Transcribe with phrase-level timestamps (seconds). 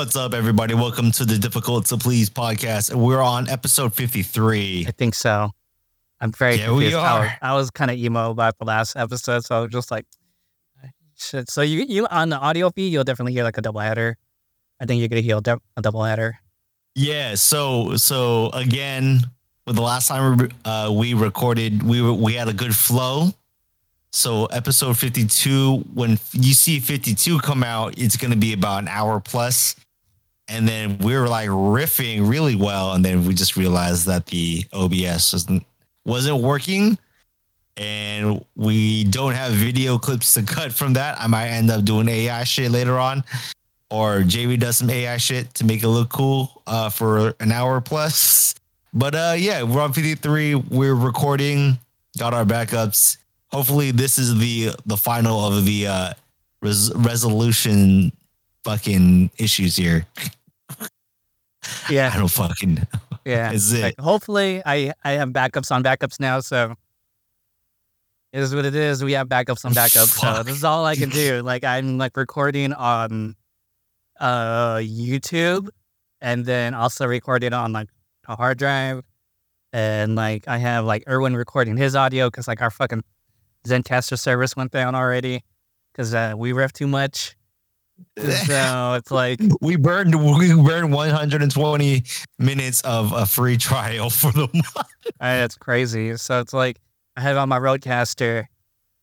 [0.00, 0.72] What's up, everybody?
[0.72, 2.94] Welcome to the Difficult to Please podcast.
[2.94, 4.86] We're on episode 53.
[4.88, 5.50] I think so.
[6.22, 6.96] I'm very Yeah, we confused.
[6.96, 7.38] I was, are.
[7.42, 10.06] I was kind of emo about the last episode, so I was just like,
[11.18, 11.50] shit.
[11.50, 14.16] So you you on the audio feed, you'll definitely hear like a double header.
[14.80, 16.38] I think you're gonna hear a double header.
[16.94, 19.20] Yeah, so so again,
[19.66, 23.34] with the last time we, uh, we recorded, we were, we had a good flow.
[24.12, 28.88] So episode 52, when you see 52 come out, it's going to be about an
[28.88, 29.76] hour plus.
[30.50, 34.64] And then we were like riffing really well, and then we just realized that the
[34.72, 35.64] OBS wasn't
[36.04, 36.98] wasn't working,
[37.76, 41.20] and we don't have video clips to cut from that.
[41.20, 43.22] I might end up doing AI shit later on,
[43.90, 47.80] or JV does some AI shit to make it look cool uh, for an hour
[47.80, 48.54] plus.
[48.92, 50.56] But uh, yeah, we're on 53.
[50.56, 51.78] We're recording,
[52.18, 53.18] got our backups.
[53.52, 56.12] Hopefully, this is the the final of the uh,
[56.60, 58.10] res- resolution
[58.64, 60.06] fucking issues here.
[61.88, 62.82] I Yeah, don't fucking know.
[63.24, 63.52] yeah.
[63.56, 63.82] Is it?
[63.82, 66.74] Like, hopefully, I I have backups on backups now, so
[68.32, 69.02] it is what it is.
[69.02, 71.42] We have backups on backups, so this is all I can do.
[71.42, 73.34] Like I'm like recording on
[74.20, 75.68] uh YouTube,
[76.20, 77.88] and then also recording on like
[78.28, 79.02] a hard drive,
[79.72, 83.02] and like I have like Erwin recording his audio because like our fucking
[83.66, 85.42] Zencastr service went down already
[85.92, 87.34] because uh, we riff too much.
[88.18, 92.02] So it's like we burned we burned 120
[92.38, 94.88] minutes of a free trial for the month.
[95.18, 96.16] That's crazy.
[96.16, 96.78] So it's like
[97.16, 98.46] I have on my RodeCaster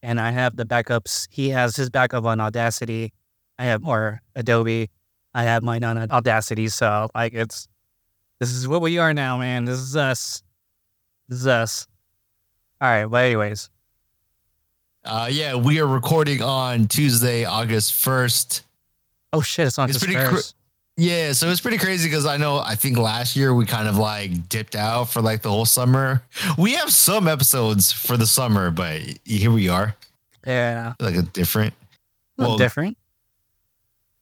[0.04, 1.28] and I have the backups.
[1.32, 3.14] He has his backup on Audacity.
[3.60, 4.90] I have or Adobe.
[5.34, 6.68] I have mine on Audacity.
[6.70, 7.68] So like it's
[8.40, 9.66] this is what we are now, man.
[9.66, 10.44] This is us.
[11.28, 11.88] This is us.
[12.80, 13.06] All right.
[13.06, 13.70] But anyways,
[15.04, 18.62] Uh, yeah, we are recording on Tuesday, August 1st.
[19.38, 20.40] Oh shit, it's on It's pretty cr-
[20.96, 23.98] Yeah, so it's pretty crazy because I know I think last year we kind of
[23.98, 26.24] like dipped out for like the whole summer.
[26.58, 29.96] We have some episodes for the summer, but here we are,
[30.46, 31.76] Yeah, like a different.
[32.40, 32.98] a Well- different.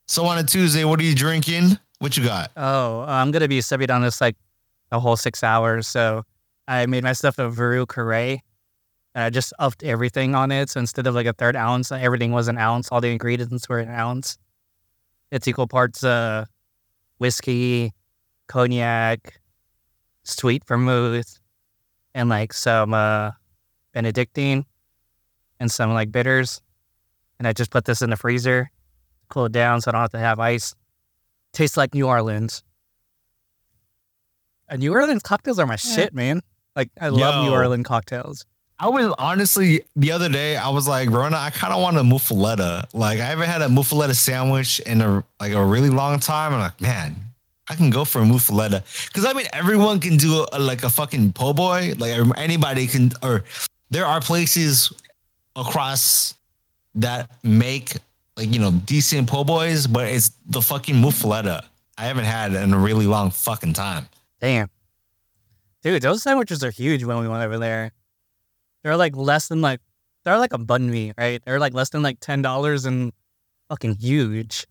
[0.08, 1.80] So on a Tuesday, what are you drinking?
[2.00, 2.52] What you got?
[2.58, 4.36] Oh, I'm gonna be sipping on this like
[4.92, 5.88] a whole six hours.
[5.88, 6.24] So
[6.68, 8.40] I made myself a Vieux Carré.
[9.16, 10.70] And I just upped everything on it.
[10.70, 12.90] So instead of like a third ounce, everything was an ounce.
[12.92, 14.38] All the ingredients were an ounce.
[15.36, 16.46] It's equal parts uh
[17.18, 17.92] whiskey,
[18.48, 19.42] cognac,
[20.24, 21.40] sweet vermouth,
[22.14, 23.32] and like some uh
[23.94, 24.66] Benedictine
[25.60, 26.62] and some like bitters.
[27.38, 28.72] And I just put this in the freezer,
[29.28, 30.74] cool it down so I don't have to have ice
[31.52, 32.64] tastes like New Orleans.
[34.70, 36.42] And New Orleans cocktails are my shit, man.
[36.78, 38.46] Like I love New Orleans cocktails.
[38.78, 40.58] I was honestly the other day.
[40.58, 42.94] I was like, Rona, I kind of want a muffaletta.
[42.94, 46.54] Like I haven't had a muffaletta sandwich in a like a really long time.
[46.54, 47.16] I'm like, man,
[47.70, 50.90] I can go for a muffaletta because I mean everyone can do a, like a
[50.90, 51.94] fucking po' boy.
[51.98, 53.46] Like er, anybody can, or
[53.92, 54.92] there are places
[55.56, 56.34] across
[56.96, 57.94] that make
[58.36, 61.64] like you know decent po' boys, but it's the fucking muffaletta.
[61.98, 64.08] I haven't had in a really long fucking time.
[64.42, 64.70] Damn.
[65.82, 67.94] Dude, those sandwiches are huge when we went over there.
[68.86, 69.80] They're like less than like
[70.26, 71.42] they're like a banh mi, right?
[71.44, 73.12] They're like less than like ten dollars and
[73.68, 74.68] fucking huge.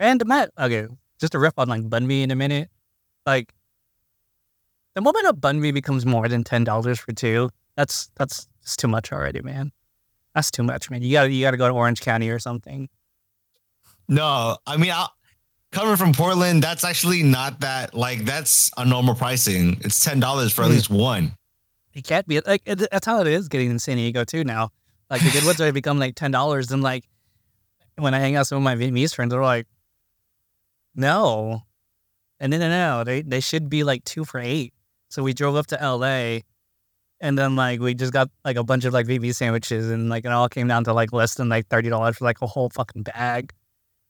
[0.00, 0.88] And Matt, okay,
[1.20, 2.70] just a riff on like banh mi in a minute.
[3.24, 3.54] Like
[4.96, 8.74] the moment a banh mi becomes more than ten dollars for two, that's that's it's
[8.74, 9.70] too much already, man.
[10.34, 11.00] That's too much, man.
[11.02, 12.88] You gotta you gotta go to Orange County or something.
[14.08, 15.06] No, I mean, I,
[15.70, 17.94] coming from Portland, that's actually not that.
[17.94, 19.78] Like, that's a normal pricing.
[19.82, 20.72] It's ten dollars for at Hmm.
[20.74, 21.36] least one.
[21.92, 24.70] It can't be like it, that's how it is getting in San Diego too now.
[25.08, 27.04] Like the good ones have become like ten dollars, and like
[27.96, 29.66] when I hang out with some of my Vietnamese friends, they're like,
[30.94, 31.62] "No,
[32.38, 34.72] and no, no, no, they they should be like two for eight.
[35.08, 36.44] So we drove up to L.A.
[37.20, 40.24] and then like we just got like a bunch of like Vietnamese sandwiches, and like
[40.24, 42.70] it all came down to like less than like thirty dollars for like a whole
[42.70, 43.52] fucking bag.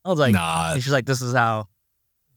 [0.05, 1.67] I was like, nah, and she's like, "This is how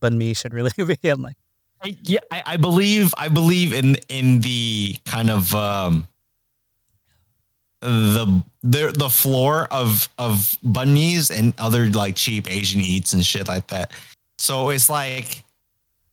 [0.01, 0.71] banh mi should really
[1.03, 1.37] be." I'm like,
[1.83, 6.07] I, yeah, I, I believe, I believe in in the kind of um
[7.81, 13.47] the the the floor of of mi's and other like cheap Asian eats and shit
[13.47, 13.91] like that.
[14.37, 15.43] So it's like,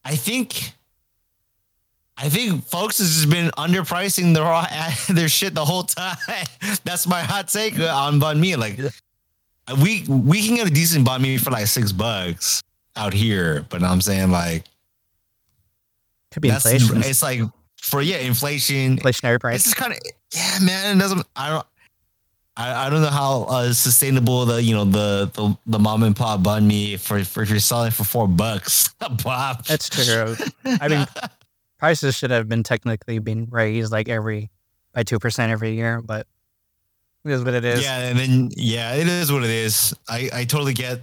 [0.04, 0.72] I think.
[2.14, 6.16] I think folks has just been underpricing their their shit the whole time.
[6.84, 8.54] That's my hot take on banh mi.
[8.54, 8.78] Like,
[9.82, 12.62] we we can get a decent banh mi for like six bucks
[12.96, 14.64] out here, but I'm saying like
[16.32, 17.40] could be that's inflation, it's like
[17.80, 18.96] for yeah inflation.
[18.98, 19.66] inflationary This price.
[19.66, 19.98] is kind of
[20.34, 20.96] yeah, man.
[20.96, 21.66] It doesn't I don't.
[22.54, 26.14] I, I don't know how uh, sustainable the you know the, the the mom and
[26.14, 29.64] pop banh mi for, for if you're selling for four bucks a pop.
[29.66, 30.36] That's true.
[30.66, 31.06] I mean,
[31.78, 34.50] prices should have been technically been raised like every
[34.92, 36.26] by two percent every year, but
[37.24, 37.82] it is what it is.
[37.82, 39.94] Yeah, and then yeah, it is what it is.
[40.06, 41.00] I I totally get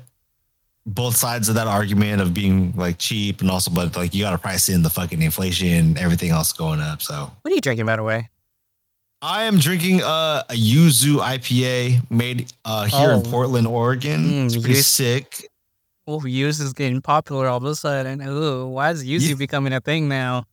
[0.94, 4.31] both sides of that argument of being like cheap and also, but like you got
[4.31, 7.01] to price in the fucking inflation, and everything else going up.
[7.01, 8.30] So What are you drinking, by the way?
[9.21, 13.30] I am drinking uh, a Yuzu IPA made uh, here in Oh.
[13.30, 14.24] Portland, Oregon.
[14.25, 14.83] Mm, it's pretty Yuzu.
[14.83, 15.50] sick.
[16.07, 18.21] Oh, Yuzu is getting popular all of a sudden.
[18.25, 19.35] Ooh, why is Yuzu Yeah.
[19.35, 20.45] becoming a thing now?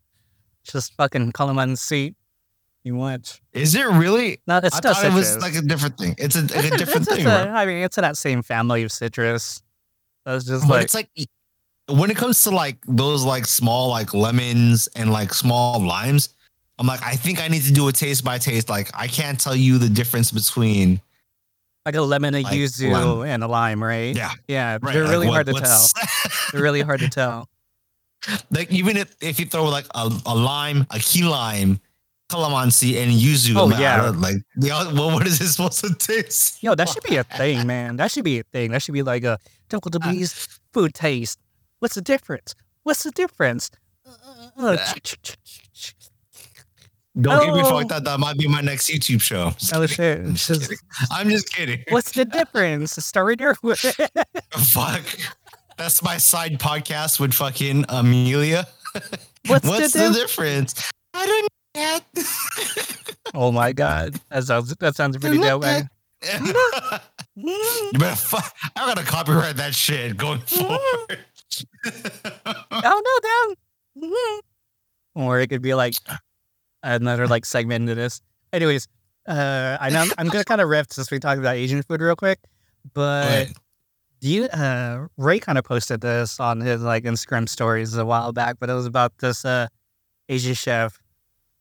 [0.65, 2.17] Just fucking call him on the seat.
[2.83, 3.41] You watch.
[3.53, 4.41] Is it really?
[4.47, 6.15] No, it's I thought it was like a different thing.
[6.19, 7.53] It's a, It's a different it's thing, a- bro.
[7.53, 9.63] I mean, it's in that same family of citrus.
[10.27, 11.09] It's just like it's like
[11.89, 16.35] when it comes to like those like small like lemons and like small limes,
[16.79, 18.69] I'm like, I think I need to do a taste by taste.
[18.69, 21.01] Like I can't tell you the difference between
[21.85, 23.29] like a lemon, a like yuzu, lime.
[23.29, 24.17] and a lime, right?
[24.17, 24.93] yeah, Yeah, right.
[24.93, 25.87] they're like, really what- hard to tell.
[26.53, 27.49] They're really hard to tell.
[28.51, 31.79] like even if, if you throw like a, a lime, a key lime,
[32.29, 33.57] calamansi, and yuzu.
[33.57, 34.11] Oh, I'm like, yeah.
[34.11, 36.63] Like yeah, well, what is this supposed to taste?
[36.63, 37.97] Yo, that should be a thing, man.
[37.97, 38.71] That should be a thing.
[38.73, 39.39] That should be like a
[39.73, 40.15] Uncle Uh,
[40.73, 41.39] food taste.
[41.81, 42.55] What's the difference?
[42.83, 43.71] What's the difference?
[44.57, 44.77] Uh,
[47.19, 47.71] Don't get me Oh.
[47.79, 48.05] fucked up.
[48.05, 49.53] That might be my next YouTube show.
[49.75, 50.19] Oh shit!
[50.21, 50.75] It's just-
[51.11, 51.83] I'm just kidding.
[51.89, 52.93] what's the difference?
[53.05, 55.03] Start your Fuck.
[55.79, 58.67] That's my side podcast with fucking Amelia.
[59.47, 60.73] What's, What's the, the, difference?
[60.75, 60.91] difference?
[61.15, 61.99] I don't know.
[63.35, 65.63] Oh my god, that sounds that sounds pretty dope.
[65.63, 65.91] Man.
[67.35, 68.55] you better fuck.
[68.77, 71.19] I'm gonna copyright that shit going forward.
[72.71, 73.55] oh no,
[74.03, 74.41] damn.
[75.15, 75.95] Or it could be like
[76.83, 78.21] another like segment into this.
[78.53, 78.89] Anyways,
[79.27, 82.01] uh, I know I'm, I'm gonna kind of riff since we talked about Asian food
[82.01, 82.39] real quick,
[82.95, 83.29] but.
[83.29, 83.53] Right.
[84.23, 88.33] Do you uh Ray kind of posted this on his like Instagram stories a while
[88.33, 89.67] back, but it was about this uh
[90.31, 90.99] Asian chef.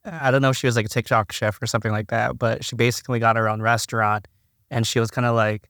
[0.06, 2.64] I don't know if she was like a TikTok chef or something like that, but
[2.64, 4.28] she basically got her own restaurant
[4.70, 5.70] and she was kind of like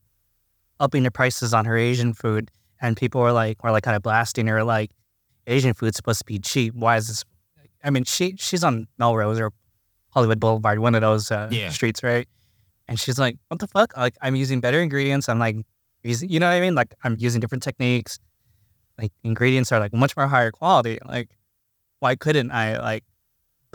[0.80, 2.52] upping the prices on her Asian food
[2.82, 4.92] and people were like were like kind of blasting her like
[5.48, 6.74] Asian food's supposed to be cheap.
[6.74, 7.24] Why is this
[7.84, 9.52] I mean she she's on Melrose or
[10.10, 11.70] Hollywood Boulevard, one of those uh, Yeah.
[11.70, 12.28] streets, right?
[12.88, 13.98] And she's like, "What the fuck?
[13.98, 15.28] Like, I'm using better ingredients.
[15.28, 15.58] I'm like
[16.04, 16.76] using, you know what I mean?
[16.76, 18.20] Like I'm using different techniques.
[18.98, 21.00] Like ingredients are like much more higher quality.
[21.06, 21.36] Like
[22.00, 23.04] why couldn't I like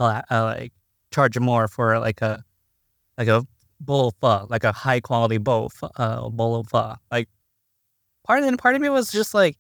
[0.04, 0.72] uh, like
[1.12, 2.44] charge more for like a
[3.18, 3.46] like a
[3.80, 6.96] bowl of pho, like a high quality bowl of, pho- uh, bowl of pho?
[7.10, 7.28] Like
[8.26, 9.56] part of and part of me was just like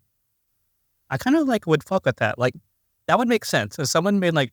[1.10, 2.38] I kind of like would fuck with that.
[2.38, 2.54] Like
[3.06, 4.52] that would make sense if someone made like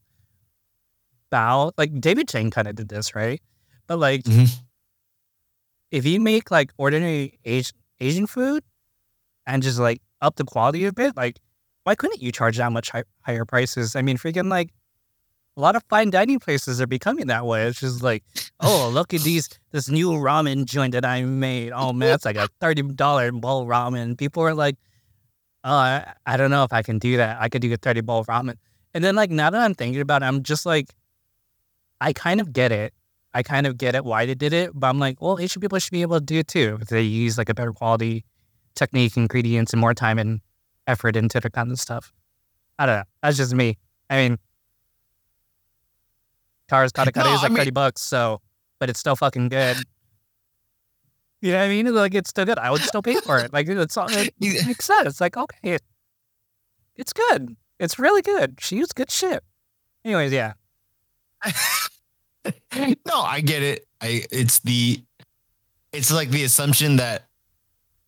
[1.30, 3.42] bow like David Chang kind of did this right,
[3.88, 4.50] but like Mhm.
[5.92, 8.63] if you make like ordinary Asian Asian food
[9.45, 11.38] and just like up the quality a bit, like
[11.84, 13.95] why couldn't you charge that much hi- higher prices?
[13.95, 14.72] I mean, freaking like
[15.57, 17.63] a lot of fine dining places are becoming that way.
[17.65, 18.24] It's just like,
[18.59, 21.71] oh, look at these this new ramen joint that I made.
[21.71, 24.17] Oh man, it's like a thirty dollar bowl ramen.
[24.17, 24.75] People are like,
[25.63, 27.41] oh, I, I don't know if I can do that.
[27.41, 28.55] I could do a thirty bowl ramen.
[28.93, 30.93] And then like now that I'm thinking about it, I'm just like,
[32.00, 32.93] I kind of get it.
[33.34, 35.77] I kind of get it why they did it, but I'm like, well, Asian people
[35.79, 38.24] should be able to do it too if they use like a better quality
[38.75, 40.39] technique, ingredients, and more time and
[40.86, 42.13] effort into the kind of stuff.
[42.79, 43.03] I don't know.
[43.22, 43.77] That's just me.
[44.10, 44.38] I mean,
[46.67, 48.41] Tara's kata kata No, is I like mean- thirty bucks, so
[48.79, 49.77] but it's still fucking good.
[51.39, 51.93] You know what I mean?
[51.93, 52.57] Like it's still good.
[52.57, 53.53] I would still pay for it.
[53.53, 55.07] Like it's all it makes sense.
[55.07, 55.83] It's like okay, it,
[56.95, 57.55] it's good.
[57.79, 58.57] It's really good.
[58.59, 59.43] She used good shit.
[60.03, 60.53] Anyways, yeah.
[61.45, 63.86] no, I get it.
[64.01, 65.00] I it's the
[65.93, 67.27] it's like the assumption that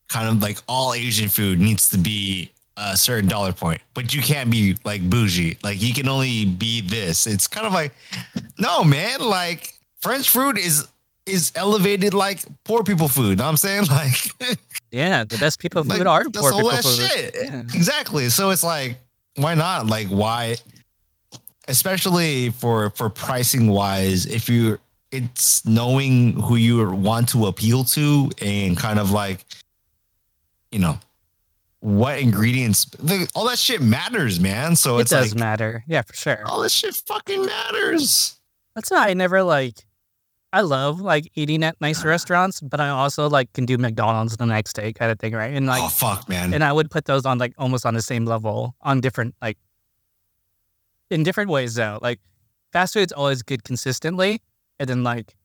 [0.07, 4.21] kind of like all Asian food needs to be a certain dollar point, but you
[4.21, 5.57] can't be like bougie.
[5.63, 7.27] Like you can only be this.
[7.27, 7.93] It's kind of like
[8.57, 9.19] no, man.
[9.19, 10.88] Like French food is
[11.25, 13.38] is elevated like poor people food.
[13.38, 14.57] Know what I'm saying like,
[14.91, 17.12] Yeah, the best people food like are poor people food.
[17.12, 17.36] shit.
[17.36, 17.59] Yeah.
[17.62, 18.29] Exactly.
[18.29, 18.98] So it's like
[19.36, 19.88] why not?
[19.88, 20.55] Like why?
[21.67, 24.79] Especially for for pricing wise, if you
[25.12, 29.45] it's knowing who you want to appeal to and kind of like
[30.71, 30.98] you know
[31.81, 35.83] what ingredients the, all that shit matters man so It does like matter.
[35.88, 36.43] Yeah, for sure.
[36.45, 38.39] all this shit fucking matters
[38.75, 39.86] That's why I never like.
[40.51, 44.45] I love like eating at nice restaurants, but I also like can do McDonald's the
[44.45, 45.53] next day kind of thing, right?
[45.53, 48.01] And like, oh fuck man and I would put those on like almost on the
[48.01, 49.57] same level on different like
[51.09, 52.00] in different ways though.
[52.01, 52.19] Like
[52.74, 54.41] fast food's always good consistently,
[54.79, 55.36] and then like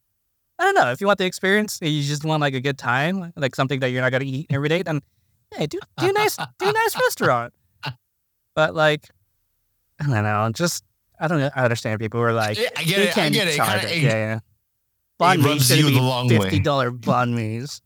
[0.59, 0.91] I don't know.
[0.91, 3.91] If you want the experience, you just want like a good time, like something that
[3.91, 5.01] you're not gonna eat every day, then
[5.57, 7.53] hey, do do a nice do a nice restaurant.
[8.55, 9.09] But like,
[10.01, 10.51] I don't know.
[10.55, 10.85] Just
[11.19, 11.41] I don't.
[11.43, 13.19] I understand people who are like, Yeah, I get it.
[13.19, 13.57] I get it.
[13.57, 14.03] Kinda- it.
[14.03, 14.39] Yeah, yeah.
[15.21, 16.39] Banh mi should be the long way.
[16.39, 17.81] fifty dollar banh mi's.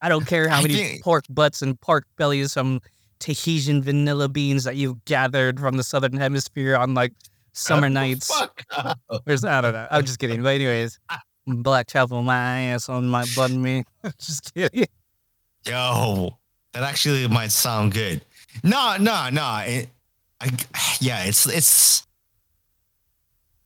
[0.00, 2.80] I don't care how I many think- pork butts and pork bellies from
[3.20, 7.12] Tahitian vanilla beans that you've gathered from the southern hemisphere on like
[7.52, 8.30] summer nights.
[9.24, 9.88] Where's I don't know.
[9.90, 10.42] I'm just kidding.
[10.42, 10.98] But anyways,
[11.46, 13.84] black truffle my ass on my banh mi.
[14.20, 14.86] just kidding.
[15.66, 16.38] Yo,
[16.78, 18.22] that actually might sound good.
[18.62, 19.62] No, no, no.
[19.66, 19.88] It,
[20.40, 20.50] I,
[21.00, 22.06] yeah, it's it's.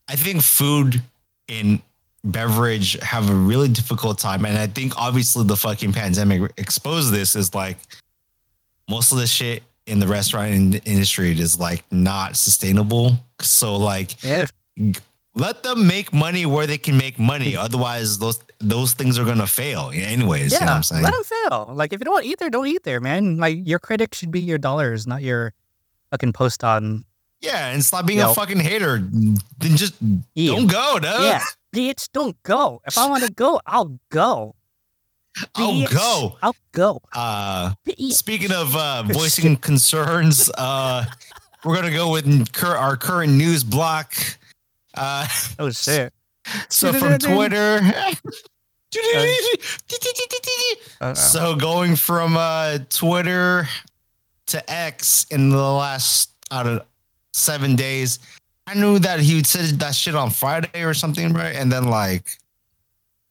[0.08, 1.02] I think food
[1.48, 1.80] and
[2.24, 7.36] beverage have a really difficult time, and I think obviously the fucking pandemic exposed this.
[7.36, 7.76] Is like
[8.88, 13.12] most of the shit in the restaurant in- industry is like not sustainable.
[13.40, 14.46] So like, Yeah.
[15.34, 17.56] Let them make money where they can make money.
[17.56, 19.90] Otherwise, those those things are gonna fail.
[19.94, 20.74] Anyways, you know what Yeah.
[20.76, 21.02] I'm saying?
[21.02, 21.70] Let them fail.
[21.74, 23.38] Like if you don't want to eat there, don't eat there, man.
[23.38, 25.54] Like your critic should be your dollars, not your
[26.10, 27.04] fucking post on
[27.40, 28.30] Yeah, and stop being Yo.
[28.30, 28.98] a fucking hater.
[28.98, 29.94] Then just
[30.36, 31.10] don't go, dude.
[31.10, 31.42] Yeah.
[31.74, 32.82] Bitch, don't go.
[32.86, 34.54] If I want to go, I'll go.
[35.54, 36.36] I'll Bitch, go.
[36.42, 37.00] I'll go.
[37.14, 38.12] Uh, Bitch.
[38.12, 41.06] speaking of uh, voicing concerns, uh,
[41.64, 44.14] we're gonna go with cur- our current news block.
[44.94, 45.26] Uh,
[45.58, 46.12] Oh shit.
[46.68, 47.80] so from Twitter.
[51.14, 53.66] So going from uh, Twitter
[54.46, 56.84] to X in the last out of
[57.32, 58.18] seven days,
[58.66, 61.56] I knew that he would said that shit on Friday or something, right?
[61.56, 62.36] And then like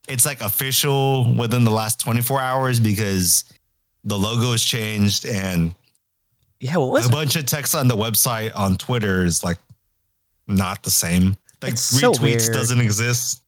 [0.08, 3.46] it's like official within the last 24 hours because
[4.04, 5.76] the logo has changed and
[6.60, 7.12] yeah, what was a it?
[7.12, 9.58] bunch of text on the website on Twitter is like
[10.48, 11.38] not the same.
[11.62, 12.54] Like It's so retweets weird.
[12.54, 13.44] doesn't exist.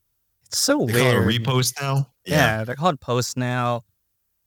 [0.47, 1.43] It's so They call it weird.
[1.43, 2.09] repost now.
[2.25, 2.63] Yeah.
[2.63, 3.83] they're called posts now.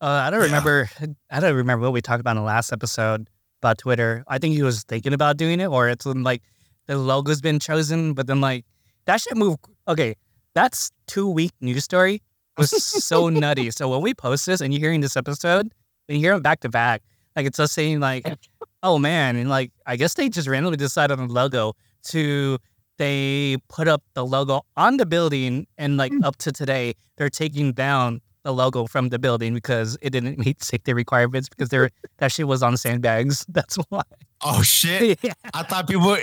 [0.01, 0.47] Uh, I don't Yeah.
[0.47, 0.91] remember.
[1.31, 3.29] I don't remember what we talked about in the last episode
[3.63, 4.25] about Twitter.
[4.29, 6.43] I think he was thinking about doing it, or it's when, like
[6.87, 8.65] the logo's been chosen, but then like
[9.07, 9.57] that should move.
[9.89, 10.15] Okay,
[10.55, 12.23] that's two week news story
[12.59, 13.71] was so nutty.
[13.71, 15.73] So when we post this and you're hearing this episode,
[16.09, 17.03] and you hear them back to back,
[17.35, 18.27] like it's us saying like,
[18.83, 21.73] "Oh man," and like I guess they just randomly decided on the logo
[22.09, 22.59] to
[22.99, 26.25] they put up the logo on the building and like hmm.
[26.25, 30.63] up to today they're taking down the logo from the building because it didn't meet
[30.63, 33.45] safety requirements because they're that shit was on sandbags.
[33.49, 34.03] That's why.
[34.43, 35.19] Oh shit.
[35.23, 35.33] yeah.
[35.53, 36.17] I thought people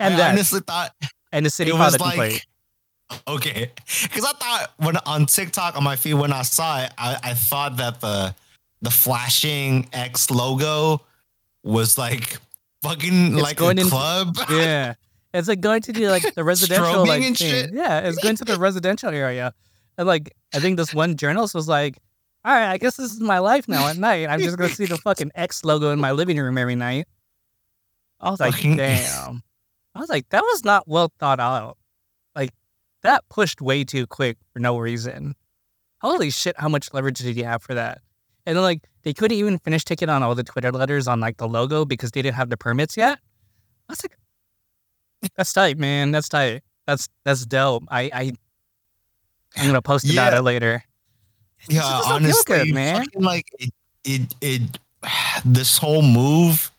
[0.00, 0.92] And I that honestly thought
[1.32, 2.46] and the city it was like
[3.28, 3.70] okay,
[4.02, 7.34] because I thought when on TikTok on my feed when I saw it, I, I
[7.34, 8.34] thought that the
[8.82, 11.02] the flashing X logo
[11.62, 12.38] was like
[12.82, 14.36] fucking It's like a into- club.
[14.50, 14.94] yeah.
[15.36, 17.70] It's like going to the like the residential like and thing.
[17.74, 19.52] Yeah, it's going to the residential area.
[19.98, 21.98] And like I think this one journalist was like,
[22.44, 24.28] All right, I guess this is my life now at night.
[24.28, 27.06] I'm just gonna see the fucking X logo in my living room every night.
[28.20, 29.42] I was like, damn.
[29.94, 31.76] I was like, that was not well thought out.
[32.34, 32.50] Like
[33.02, 35.34] that pushed way too quick for no reason.
[36.00, 38.00] Holy shit, how much leverage did you have for that?
[38.46, 41.36] And then like they couldn't even finish taking on all the Twitter letters on like
[41.36, 43.18] the logo because they didn't have the permits yet.
[43.88, 44.16] I was like,
[45.36, 46.10] that's tight, man.
[46.10, 46.62] That's tight.
[46.86, 47.84] That's that's dope.
[47.90, 48.32] I I
[49.56, 50.38] I'm gonna post about Yeah.
[50.38, 50.84] it later.
[51.68, 53.06] Yeah, just doesn't feel honestly, good, man.
[53.14, 53.70] like it,
[54.04, 54.78] it, it,
[55.44, 56.70] this whole move,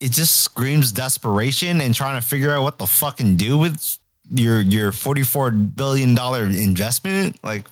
[0.00, 3.98] it just screams desperation and trying to figure out what the fucking do with
[4.32, 7.38] your your forty four billion dollar investment.
[7.44, 7.66] Like,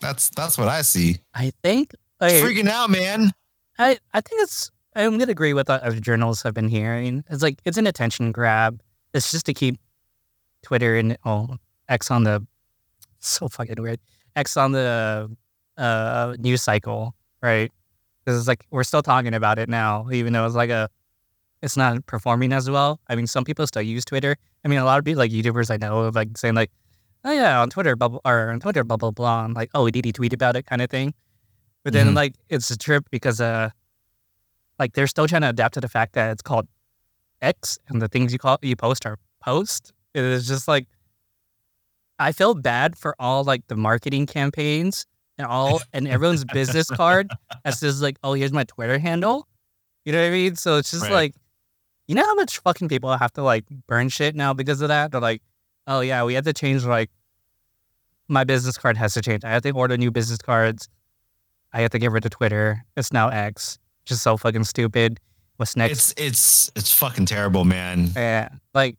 [0.00, 1.18] that's that's what I see.
[1.34, 3.32] I think like, Freaking out, man.
[3.78, 7.24] I I think it's I'm gonna agree with what other journalists have been hearing.
[7.30, 8.80] It's like it's an attention grab.
[9.14, 9.78] It's just to keep
[10.62, 11.56] Twitter and oh
[11.88, 12.46] X on the
[13.20, 14.00] so fucking weird.
[14.36, 15.30] X on the
[15.76, 17.70] uh news cycle, right?
[18.24, 20.88] Because it's like we're still talking about it now, even though it's like a
[21.62, 23.00] it's not performing as well.
[23.08, 24.36] I mean, some people still use Twitter.
[24.64, 26.70] I mean, a lot of people like YouTubers I know of like saying like,
[27.24, 29.44] oh yeah, on Twitter bubble or on Twitter blah blah blah.
[29.44, 31.14] I'm like, oh, did he tweet about it kind of thing?
[31.84, 32.16] But then Mhm.
[32.16, 33.70] like it's a trip because uh
[34.78, 36.66] like they're still trying to adapt to the fact that it's called
[37.40, 39.92] X and the things you call you post are post.
[40.14, 40.86] It is just like
[42.18, 45.06] I feel bad for all like the marketing campaigns
[45.36, 47.30] and all and everyone's business card
[47.64, 49.46] as just like, oh, here's my Twitter handle.
[50.04, 50.56] You know what I mean?
[50.56, 51.12] So it's just Right.
[51.12, 51.34] like,
[52.08, 55.12] you know how much fucking people have to like burn shit now because of that?
[55.12, 55.42] They're like,
[55.86, 57.10] oh yeah, we had to change like
[58.28, 59.44] my business card has to change.
[59.44, 60.88] I have to order new business cards.
[61.72, 62.84] I have to get rid of Twitter.
[62.96, 63.78] It's now X.
[64.08, 65.20] Just so fucking stupid.
[65.56, 66.12] What's next?
[66.12, 68.10] It's it's it's fucking terrible, man.
[68.16, 68.48] Yeah.
[68.72, 68.96] Like,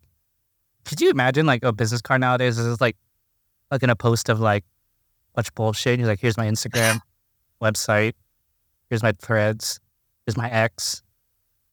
[0.86, 2.96] could you imagine like a business card nowadays is like
[3.72, 4.64] like in a post of like
[5.36, 6.00] of bullshit.
[6.00, 7.00] He's like, here's my Instagram
[7.64, 8.14] website,
[8.90, 9.80] here's my threads,
[10.26, 11.02] here's my ex,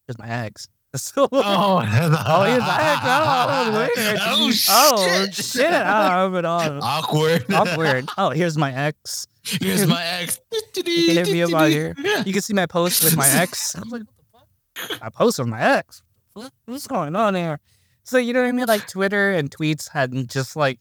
[0.07, 0.69] here's my ex.
[0.95, 2.65] So, Oh, oh, ex.
[3.05, 4.19] Oh, weird.
[4.23, 4.71] oh, shit.
[4.73, 5.67] Oh, shit.
[5.71, 7.53] Oh, but oh, Awkward.
[7.53, 8.09] awkward.
[8.17, 9.27] Oh, here's my ex.
[9.31, 10.41] Oh, Here's my ex.
[10.75, 11.95] You hit me up out here.
[12.25, 13.75] You can see my post with my ex.
[13.77, 15.03] I'm like, what the fuck?
[15.03, 16.03] I post with my ex.
[16.35, 17.61] What, what's going on there?
[18.05, 18.67] So you know what I mean?
[18.67, 20.79] Like Twitter and tweets had just like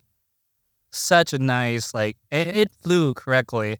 [0.92, 3.80] such a nice like it, it flew correctly,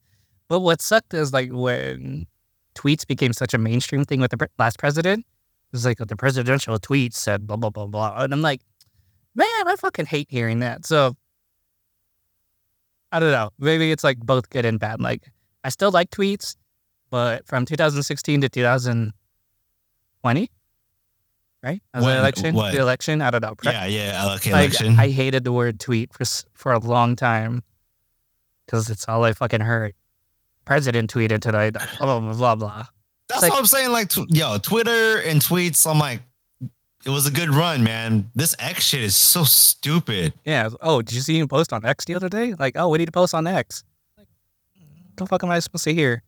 [0.50, 2.28] but what sucked is like when
[2.76, 5.20] tweets became such a mainstream thing with the pre- last president.
[5.20, 8.62] It was like the presidential tweet said blah blah blah blah, and I'm like,
[9.36, 10.86] man, I fucking hate hearing that.
[10.86, 11.16] So
[13.12, 13.50] I don't know.
[13.60, 15.02] Maybe it's like both good and bad.
[15.02, 15.32] Like
[15.64, 16.56] I still like tweets,
[17.10, 20.52] but from 2016 to 2020,
[21.64, 21.82] right?
[21.94, 22.74] As When- the election, what?
[22.74, 23.22] the election.
[23.22, 23.56] I don't know.
[23.56, 24.24] Pre- Yeah, yeah.
[24.26, 25.00] Uh, okay, like, election.
[25.00, 27.64] I hated the word tweet for for a long time
[28.66, 29.94] because it's all I fucking heard.
[30.66, 31.74] President tweeted tonight.
[32.00, 32.86] Blah blah blah blah.
[33.30, 33.92] That's like- what I'm saying.
[33.92, 35.90] Like, tw- yo, Twitter and tweets.
[35.90, 36.22] I'm like,
[37.06, 38.30] it was a good run, man.
[38.36, 40.34] This X shit is so stupid.
[40.44, 40.70] Yeah.
[40.82, 42.54] Oh, did you see him post on X the other day?
[42.58, 43.84] Like, oh, we need to post on X.
[44.18, 44.28] Like,
[44.78, 46.24] what the fuck am I supposed to hear?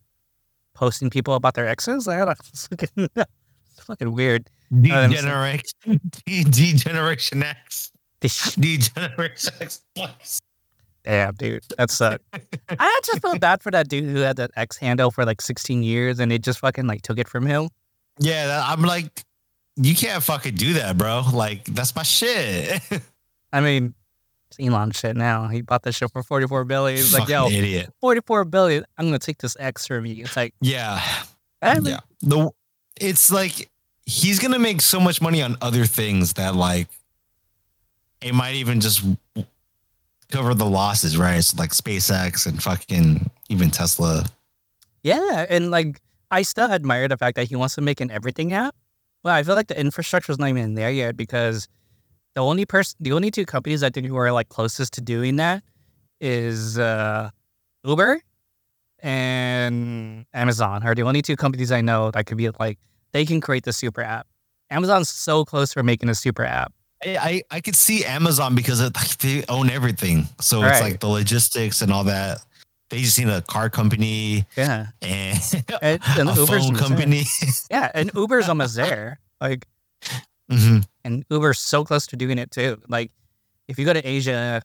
[0.74, 2.06] Posting people about their exes?
[2.06, 4.48] Like, I don't, it's fucking, it's fucking weird.
[4.72, 5.72] Um, Degeneration,
[6.26, 9.82] degeneration X, degeneration X.
[9.94, 10.40] plus.
[11.04, 12.22] Damn, dude, that sucked.
[12.68, 15.82] I just felt bad for that dude who had that X handle for like 16
[15.82, 17.70] years, and it just fucking like took it from him.
[18.18, 19.24] Yeah, I'm like,
[19.80, 21.22] you can't fucking do that, bro.
[21.32, 22.80] Like, that's my shit.
[23.52, 23.94] I mean,
[24.50, 25.48] it's Elon shit now.
[25.48, 26.96] He bought this shit for 44 billion.
[26.96, 27.92] He's like, yo, idiot.
[28.00, 28.84] 44 billion.
[28.96, 30.24] I'm gonna take this X from you.
[30.24, 31.00] It's like, Yeah,
[31.62, 32.00] I mean, yeah.
[32.22, 32.50] The
[33.00, 33.70] it's like
[34.04, 36.88] he's gonna make so much money on other things that like
[38.20, 39.04] it might even just
[40.30, 41.42] cover the losses, right?
[41.42, 44.24] So like SpaceX and fucking even Tesla.
[45.02, 48.52] Yeah, and like I still admire the fact that he wants to make an everything
[48.52, 48.74] app.
[49.24, 51.68] Well, I feel like the infrastructure is not even there yet because
[52.34, 55.36] the only person, the only two companies I think who are like closest to doing
[55.36, 55.62] that
[56.20, 57.30] is uh,
[57.84, 58.20] Uber
[59.00, 62.78] and Amazon are the only two companies I know that could be like
[63.12, 64.26] they can create the super app.
[64.70, 66.72] Amazon's so close for making a super app.
[67.04, 70.72] I I, I could see Amazon because it, like, they own everything, so Right.
[70.72, 72.38] it's like the logistics and all that.
[72.90, 75.38] They just need a car company Yeah, and,
[75.82, 77.24] and, and a Uber's phone company.
[77.70, 79.20] Yeah, and Uber's almost there.
[79.40, 79.66] Like
[80.50, 80.86] Mhm.
[81.04, 82.80] and Uber's so close to doing it too.
[82.88, 83.10] Like,
[83.68, 84.62] if you go to Asia,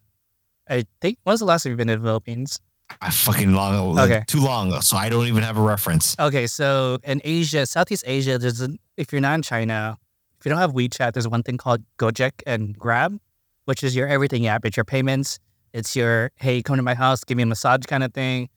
[0.69, 2.59] I think when's the last time you've been to the Philippines?
[3.01, 4.23] I fucking long, like, Okay.
[4.27, 6.15] too long, so I don't even have a reference.
[6.19, 9.97] Okay, so in Asia, Southeast Asia, there's a, if you're not in China,
[10.39, 13.19] if you don't have WeChat, there's one thing called Gojek and Grab,
[13.65, 14.63] which is your everything app.
[14.65, 15.39] It's your payments.
[15.73, 18.49] It's your hey, come to my house, give me a massage kind of thing.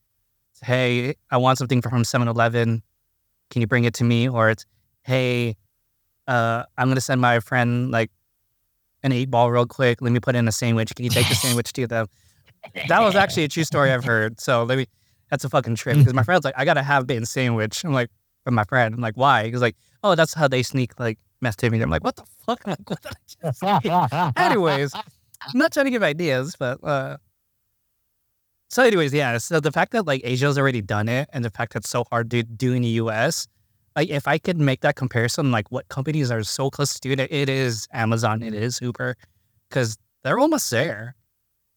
[0.52, 2.82] It's, hey, I want something from 7-Eleven.
[3.50, 4.28] Can you bring it to me?
[4.28, 4.66] Or it's
[5.02, 5.56] hey,
[6.26, 8.10] uh, I'm gonna send my friend like
[9.02, 10.02] an eight ball real quick.
[10.02, 10.94] Let me put in a sandwich.
[10.94, 12.06] Can you take the sandwich to them?
[12.88, 14.40] That was actually a true story I've heard.
[14.40, 14.86] So let me.
[15.30, 17.84] That's a fucking trip because my friend's like, I gotta have bacon sandwich.
[17.84, 18.10] I'm like,
[18.46, 18.94] from my friend.
[18.94, 19.48] I'm like, why?
[19.48, 21.80] He's like, oh, that's how they sneak like meth to me.
[21.80, 22.62] I'm like, what the fuck?
[22.66, 24.42] Like, what did I just say?
[24.42, 24.92] anyways,
[25.42, 27.16] I'm not trying to give ideas, but uh.
[28.68, 29.38] So, anyways, yeah.
[29.38, 32.04] So the fact that like Asia's already done it, and the fact that it's so
[32.10, 33.46] hard to do in the U.S.
[33.94, 37.18] Like, if I could make that comparison, like what companies are so close to doing
[37.18, 39.16] it, it is Amazon, it is Uber,
[39.68, 41.14] because they're almost there.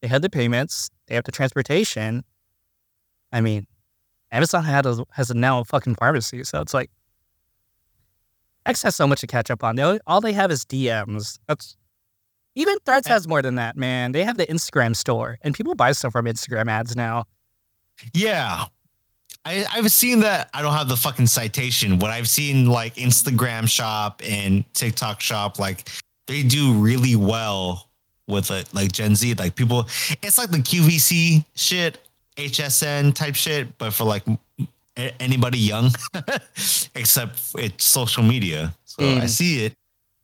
[0.01, 2.23] They had the payments, they have the transportation.
[3.31, 3.67] I mean,
[4.31, 6.89] Amazon had a, has a now a fucking pharmacy, so it's like
[8.65, 9.75] X has so much to catch up on.
[9.75, 11.39] They, all they have is DMs.
[11.47, 11.77] That's
[12.59, 14.11] even Threads has more than that, man.
[14.11, 17.25] They have the Instagram store, and people buy stuff from Instagram ads now.
[18.13, 18.65] Yeah.
[19.45, 20.49] I, I've seen that.
[20.53, 25.57] I don't have the fucking citation, but I've seen like Instagram shop and TikTok shop.
[25.59, 25.87] Like
[26.27, 27.87] they do really well
[28.27, 28.67] with it.
[28.73, 29.87] Like Gen Z, like people,
[30.21, 31.99] it's like the QVC shit,
[32.35, 34.23] HSN type shit, but for like
[35.19, 35.91] anybody young,
[36.95, 38.73] except it's social media.
[38.85, 39.29] So I Mm.
[39.29, 39.73] see it.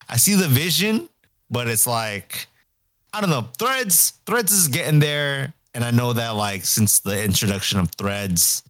[0.09, 1.09] I see the vision,
[1.49, 2.47] but it's like,
[3.13, 3.47] I don't know.
[3.57, 8.63] Threads, Threads is getting there, and I know that like since the introduction of Threads,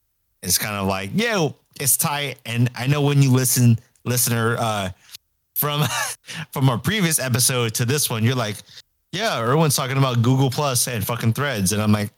[0.43, 2.37] it's kind of like, yeah, it's tight.
[2.45, 4.89] And I know when you listen, listener, uh,
[5.55, 5.83] from
[6.51, 8.57] from our previous episode to this one, you're like,
[9.11, 12.11] yeah, everyone's talking about Google Plus and fucking Threads, and I'm like,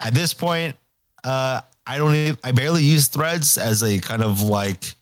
[0.00, 0.76] at this point,
[1.24, 4.94] uh, I don't, even, I barely use Threads as a kind of like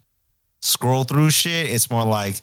[0.62, 1.70] scroll through shit.
[1.70, 2.36] It's more like,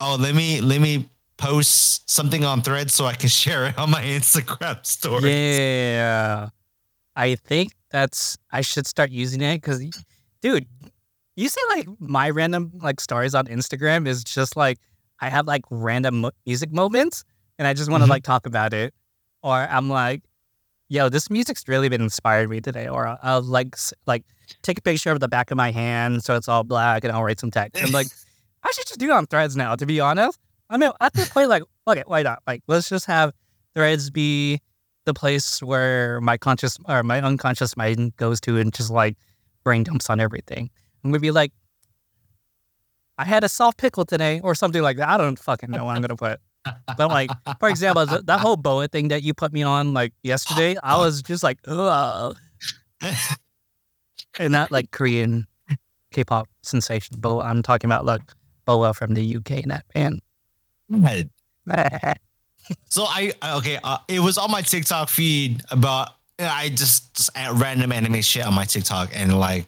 [0.00, 1.08] oh, let me let me
[1.40, 5.30] post something on thread so I can share it on my Instagram story.
[5.32, 6.50] Yeah.
[7.16, 9.80] I think that's I should start using it because
[10.42, 10.66] dude,
[11.36, 14.78] you see like my random like stories on Instagram is just like
[15.20, 17.24] I have like random mu- music moments
[17.58, 18.10] and I just want to Mhm.
[18.10, 18.94] like talk about it.
[19.42, 20.22] Or I'm like,
[20.88, 22.86] yo, this music's really been inspired me today.
[22.88, 23.76] Or I'll, I'll like
[24.06, 24.24] like
[24.62, 27.24] take a picture of the back of my hand so it's all black and I'll
[27.24, 27.82] write some text.
[27.82, 28.08] I'm like,
[28.62, 30.38] I should just do it on threads now, to be honest.
[30.70, 32.42] I mean, at this point, like, fuck it, why not?
[32.46, 33.32] Like, let's just have
[33.74, 34.60] threads be
[35.04, 39.16] the place where my conscious or my unconscious mind goes to and just like
[39.64, 40.70] brain dumps on everything.
[41.02, 41.52] I'm gonna be like,
[43.18, 45.08] I had a soft pickle today or something like that.
[45.08, 46.40] I don't fucking know what I'm gonna put.
[46.96, 50.76] But like, for example, that whole boa thing that you put me on like yesterday,
[50.82, 52.36] I was just like, ugh.
[54.38, 55.46] And that like Korean
[56.12, 57.42] K-pop sensation BoA.
[57.42, 58.22] I'm talking about like
[58.66, 60.20] boa from the UK, that band.
[60.90, 61.28] Right.
[62.88, 67.30] So I I- okay, uh, it was on my TikTok feed about I just, just
[67.54, 69.66] random anime shit on my TikTok and like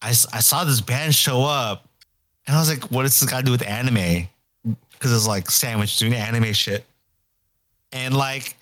[0.00, 1.88] I, I saw this band show up
[2.46, 4.28] and I was like, what does this got to do with anime?
[4.92, 6.84] Because it's like sandwich doing anime shit.
[7.92, 8.56] And like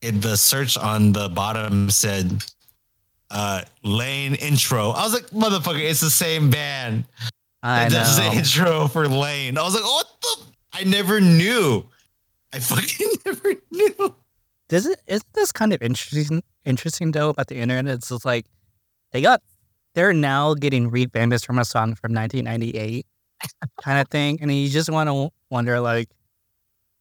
[0.00, 2.42] in the search on the bottom said
[3.30, 4.90] uh Lain intro.
[4.90, 7.04] I was like, motherfucker, it's the same band.
[7.62, 8.32] I And That's the know.
[8.32, 9.58] intro for Lain.
[9.58, 10.36] I was like, what the?
[10.72, 11.86] I never knew.
[12.52, 14.14] I fucking never knew.
[14.68, 17.94] Does it isn't this kind of interesting interesting though about the internet?
[17.94, 18.46] It's just like
[19.12, 19.42] they got
[19.94, 23.06] they're now getting repurposed from a song from 1998
[23.82, 26.08] kind of thing, and you just want to wonder like,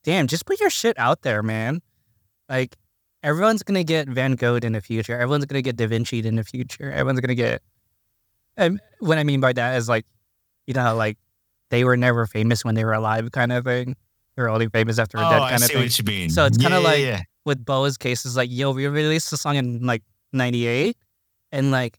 [0.03, 1.81] damn, just put your shit out there, man.
[2.47, 2.75] Like
[3.21, 5.13] everyone's gonna get Van Gogh in the future.
[5.13, 6.91] Everyone's gonna get Da Vinci in the future.
[6.91, 7.61] Everyone's gonna get.
[8.57, 10.05] And what I mean by that is like,
[10.65, 11.17] you know, like
[11.69, 13.95] they were never famous when they were alive, kind of thing.
[14.35, 16.05] They were only famous after Oh, they're dead, I kind of see thing what you
[16.05, 16.29] mean.
[16.29, 17.21] So it's Yeah, yeah, like- yeah.
[17.45, 20.03] with Boa's case is like, yo, we released the song in like
[20.33, 20.95] '98,
[21.51, 21.97] and like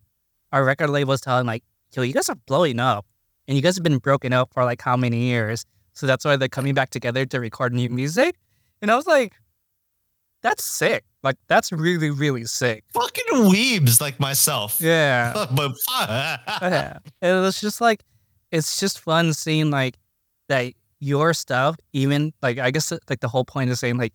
[0.52, 1.62] our record label was telling like,
[1.94, 3.04] yo, you guys are blowing up,
[3.48, 5.64] and you guys have been broken up for like how many years?
[5.92, 8.36] So that's why they're coming back together to record new music.
[8.80, 9.34] And I was like,
[10.42, 11.04] that's sick.
[11.22, 12.84] Like that's really really sick.
[12.94, 14.78] fucking weebs like myself.
[14.80, 15.32] Yeah.
[15.52, 16.40] but fuck.
[16.62, 16.98] yeah.
[17.20, 18.02] It was just like,
[18.50, 19.98] it's just fun seeing like
[20.48, 24.14] that your stuff, even like, I guess like the whole point is saying like,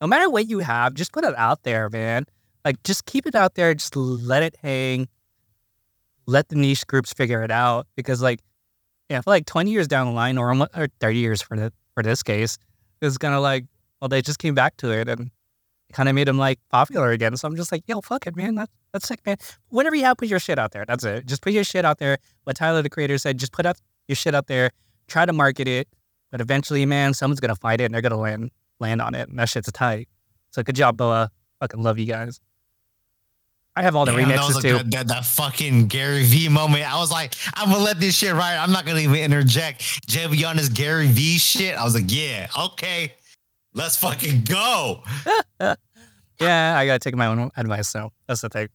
[0.00, 2.26] no matter what you have, just put it out there, man.
[2.64, 3.72] Like, just keep it out there.
[3.74, 5.08] Just let it hang.
[6.26, 8.40] Let the niche groups figure it out because, like,
[9.08, 12.02] yeah, feel like 20 years down the line or, or 30 years for the, for
[12.02, 12.58] this case,
[13.00, 13.64] it's gonna like,
[14.00, 15.30] well, they just came back to it and
[15.92, 17.36] kind of made him like popular again.
[17.36, 18.54] So I'm just like, yo, fuck it, man.
[18.54, 19.36] That's, that's sick, man
[19.72, 20.84] whatever you have, put your shit out there.
[20.86, 21.26] That's it.
[21.26, 22.18] Just put your shit out there.
[22.44, 23.76] What Tyler the creator said, just put out
[24.06, 24.70] your shit out there.
[25.08, 25.88] Try to market it,
[26.30, 29.38] but eventually, man, someone's gonna find it and they're gonna land land on it, and
[29.38, 30.08] that shit's a tight.
[30.50, 31.30] So good job, Boa.
[31.60, 32.40] Fucking love you guys.
[33.74, 34.72] I have all the that remixes was like too.
[34.74, 36.92] that, that, that fucking Gary V moment.
[36.92, 38.56] I was like, I'm gonna let this shit ride.
[38.56, 39.80] I'm not gonna even interject.
[40.06, 41.76] JV on this Gary V shit.
[41.76, 43.14] I was like, yeah, okay,
[43.74, 45.02] let's fucking go.
[46.40, 47.88] Yeah, I gotta take my own advice.
[47.88, 48.68] So that's the thing.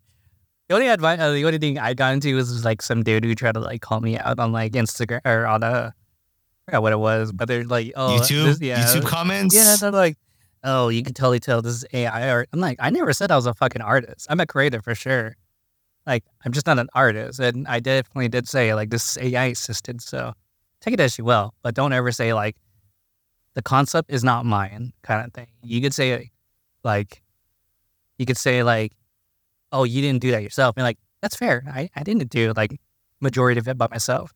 [0.70, 3.36] The only advice, uh, the only thing I got into was like some dude who
[3.36, 6.94] tried to like call me out on like Instagram or on uh, I forgot what
[6.94, 9.54] it was, but they're like, oh, YouTube, this- yeah, YouTube comments.
[9.56, 10.18] Yeah, they're like,
[10.64, 12.48] oh, you can totally tell this is AI art.
[12.54, 14.28] I'm like, I never said I was a fucking artist.
[14.30, 15.36] I'm a creative for sure.
[16.06, 17.40] Like, I'm just not an artist.
[17.42, 20.02] And I definitely did say, like, this is AI assisted.
[20.02, 20.32] So
[20.80, 22.56] take it as you will, but don't ever say, like,
[23.58, 25.48] the concept is not mine kind of thing.
[25.64, 26.30] You could say,
[26.84, 27.24] like,
[28.20, 28.94] you could say, like,
[29.72, 30.76] oh, you didn't do that yourself.
[30.78, 31.64] And like, that's fair.
[31.68, 32.80] I, I didn't do, like,
[33.20, 34.32] majority of it by myself.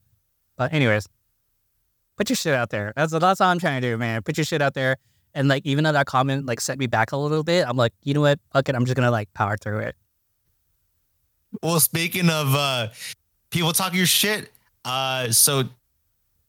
[0.58, 1.08] But, anyways,
[2.18, 2.94] put your shit out there.
[2.96, 4.24] That's that's all I'm trying to do, man.
[4.24, 4.98] Put your shit out there.
[5.36, 7.94] And like even though that comment like set me back a little bit, I'm like,
[8.02, 8.40] you know what?
[8.52, 8.76] Fuck it.
[8.76, 9.96] I'm just gonna like power through it.
[11.62, 12.88] Well, speaking of uh,
[13.52, 14.52] people talking your shit,
[14.84, 15.64] uh, so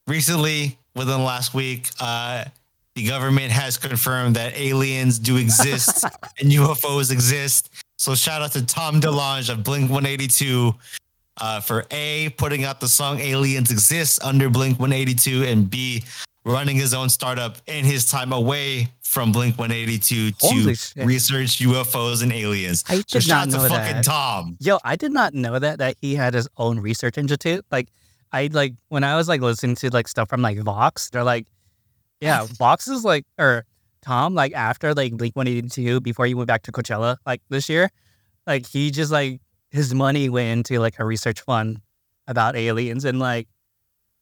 [0.07, 2.45] recently, within the last week, uh,
[2.95, 6.05] the government has confirmed that aliens do exist
[6.41, 7.71] and UFOs exist.
[7.99, 10.75] So shout out to Tom DeLonge of Blink 182
[11.41, 16.05] uh, for A, putting out the song Aliens Exist under Blink 182, and B,
[16.45, 20.67] running his own startup in his time away from Blink 182 to
[21.05, 22.85] research UFOs and aliens.
[22.89, 24.05] I So did shout not out know to fucking that.
[24.05, 24.57] Tom.
[24.61, 27.65] Yo, I did not know that that he had his own research institute.
[27.71, 27.89] Like,
[28.33, 31.47] I like when I was like listening to like stuff from like Vox, they're like,
[32.23, 33.65] yeah, boxes like or
[34.01, 37.43] Tom like after like Blink One Eighty Two before he went back to Coachella like
[37.51, 37.91] this year,
[38.47, 41.81] like he just like his money went into like a research fund
[42.29, 43.49] about aliens and like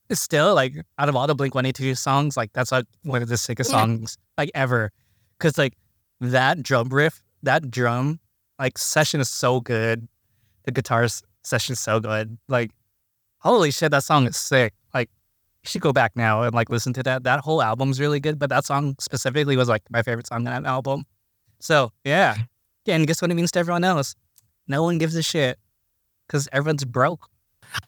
[0.08, 2.86] it's still like out of all the Blink One Eighty Two songs, like that's like
[3.04, 3.78] one of the sickest Yeah.
[3.80, 4.90] songs like ever.
[5.38, 5.74] Cause like
[6.20, 8.20] that drum riff, that drum
[8.58, 10.08] like session is so good.
[10.64, 11.06] The guitar
[11.42, 12.36] session is so good.
[12.48, 12.72] Like,
[13.38, 14.74] holy shit, that song is sick.
[14.92, 15.08] Like,
[15.62, 17.24] you should go back now and like listen to that.
[17.24, 20.62] That whole album's really good, but that song specifically was like my favorite song on
[20.62, 21.04] that album.
[21.60, 22.36] So yeah,
[22.86, 22.94] yeah.
[22.96, 24.14] And guess what it means to everyone else?
[24.66, 25.58] No one gives a shit
[26.26, 27.28] because everyone's broke.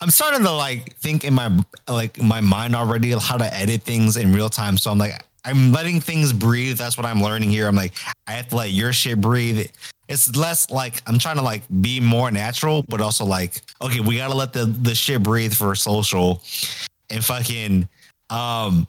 [0.00, 1.50] I'm starting to like think in my
[1.88, 4.76] like my mind already how to edit things in real time.
[4.76, 6.76] So I'm like, I'm letting things breathe.
[6.76, 7.66] That's what I'm learning here.
[7.66, 7.94] I'm like,
[8.26, 9.66] I have to let your shit breathe.
[10.08, 14.18] It's less like I'm trying to like be more natural, but also like, okay, we
[14.18, 16.42] gotta let the the shit breathe for social,
[17.12, 17.88] and fucking,
[18.30, 18.88] um,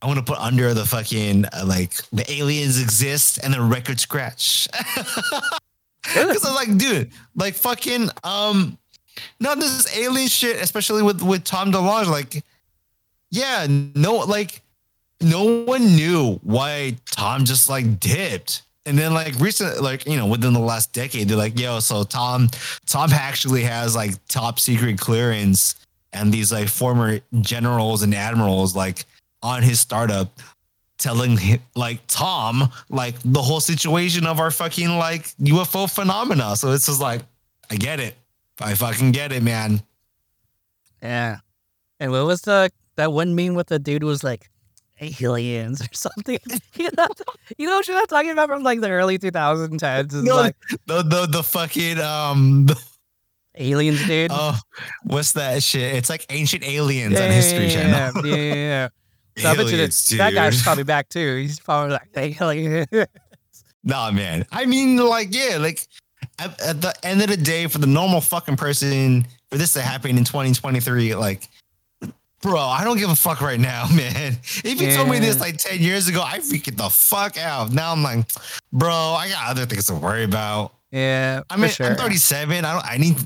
[0.00, 3.98] I want to put under the fucking uh, like the aliens exist and the record
[4.00, 4.68] scratch.
[6.14, 8.78] Because I'm like, dude, like fucking, um,
[9.40, 12.06] no, this is alien shit, especially with with Tom DeLonge.
[12.06, 12.42] Like,
[13.30, 14.62] yeah, no, like,
[15.20, 18.62] no one knew why Tom just like dipped.
[18.86, 22.04] And then like recent, like you know, within the last decade, they're like, yo, so
[22.04, 22.48] Tom,
[22.86, 25.74] Tom actually has like top secret clearance,
[26.12, 29.04] and these like former generals and admirals like
[29.42, 30.40] on his startup
[30.98, 36.56] telling him, like Tom like the whole situation of our fucking like UFO phenomena.
[36.56, 37.22] So it's just like,
[37.70, 38.14] I get it.
[38.60, 39.80] I fucking get it, man.
[41.02, 41.38] Yeah.
[42.00, 44.50] And what was the that one meme with the dude was like
[45.00, 46.38] aliens or something?
[46.74, 47.06] you know,
[47.56, 50.04] you know what I'm talking about from like the early 2010s?
[50.04, 52.82] It's No, like The the the fucking um the,
[53.58, 54.30] aliens, dude.
[54.32, 54.58] oh
[55.04, 55.94] what's that shit?
[55.94, 57.70] It's like ancient aliens yeah, on History yeah,
[58.12, 58.26] Channel.
[58.26, 58.88] Yeah, yeah, yeah.
[59.38, 61.36] So I bet you that, Aliens, that guy's probably back too.
[61.36, 62.88] He's probably like, alien.
[63.84, 64.44] Nah, man.
[64.50, 65.86] I mean, like, yeah, like
[66.38, 69.80] at, at the end of the day, for the normal fucking person, for this to
[69.80, 71.48] happen in 2023, like,
[72.42, 74.36] bro, I don't give a fuck right now, man.
[74.64, 77.72] If you told me this like 10 years ago, I freak the fuck out.
[77.72, 78.26] Now I'm like,
[78.72, 80.74] bro, I got other things to worry about.
[80.90, 81.86] yeah, I mean, sure.
[81.86, 82.64] I'm 37.
[82.64, 82.84] I don't.
[82.84, 83.16] I need.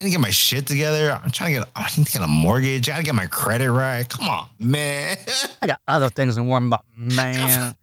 [0.00, 1.10] I need to get my shit together.
[1.24, 1.68] I'm trying to get.
[1.74, 2.90] Oh, I need to get a mortgage.
[2.90, 4.06] I gotta get my credit right.
[4.06, 5.16] Come on, man.
[5.62, 7.74] I got other things to worry about, man.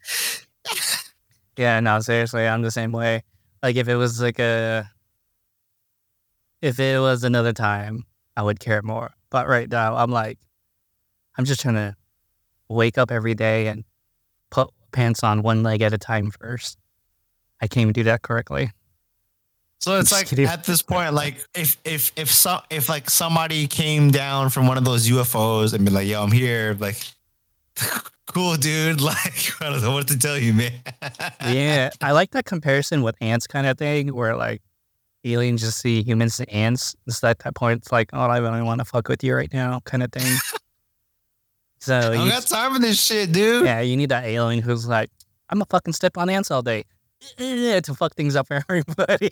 [1.58, 3.24] yeah, no, seriously, I'm the same way.
[3.64, 4.92] Like if it was like a,
[6.62, 8.06] if it was another time,
[8.38, 9.12] I would care more.
[9.32, 10.38] But right now, I'm like,
[11.36, 11.96] I'm just trying to
[12.70, 13.86] wake up every day and
[14.52, 16.78] put pants on one leg at a time first.
[17.60, 18.72] I can't even do that correctly.
[19.84, 24.12] So it's like at this point, like if if if some if like somebody came
[24.12, 26.96] down from one of those UFOs and be like, "Yo, I'm here," like,
[28.28, 29.02] cool, dude.
[29.02, 30.72] Like, I don't know what to tell you, man.
[31.46, 34.62] yeah, I like that comparison with ants kind of thing, where like
[35.26, 36.96] aliens just see humans as ants.
[37.06, 37.80] It's that that point.
[37.80, 40.14] It's like, oh, I don't even want to fuck with you right now, kind of
[40.14, 40.38] thing.
[41.82, 43.66] so I you, got time for this shit, dude.
[43.66, 45.10] yeah, you need that alien who's like,
[45.50, 46.86] I'm gonna fucking step on ants all day
[47.38, 49.32] Eh, to fuck things up for everybody.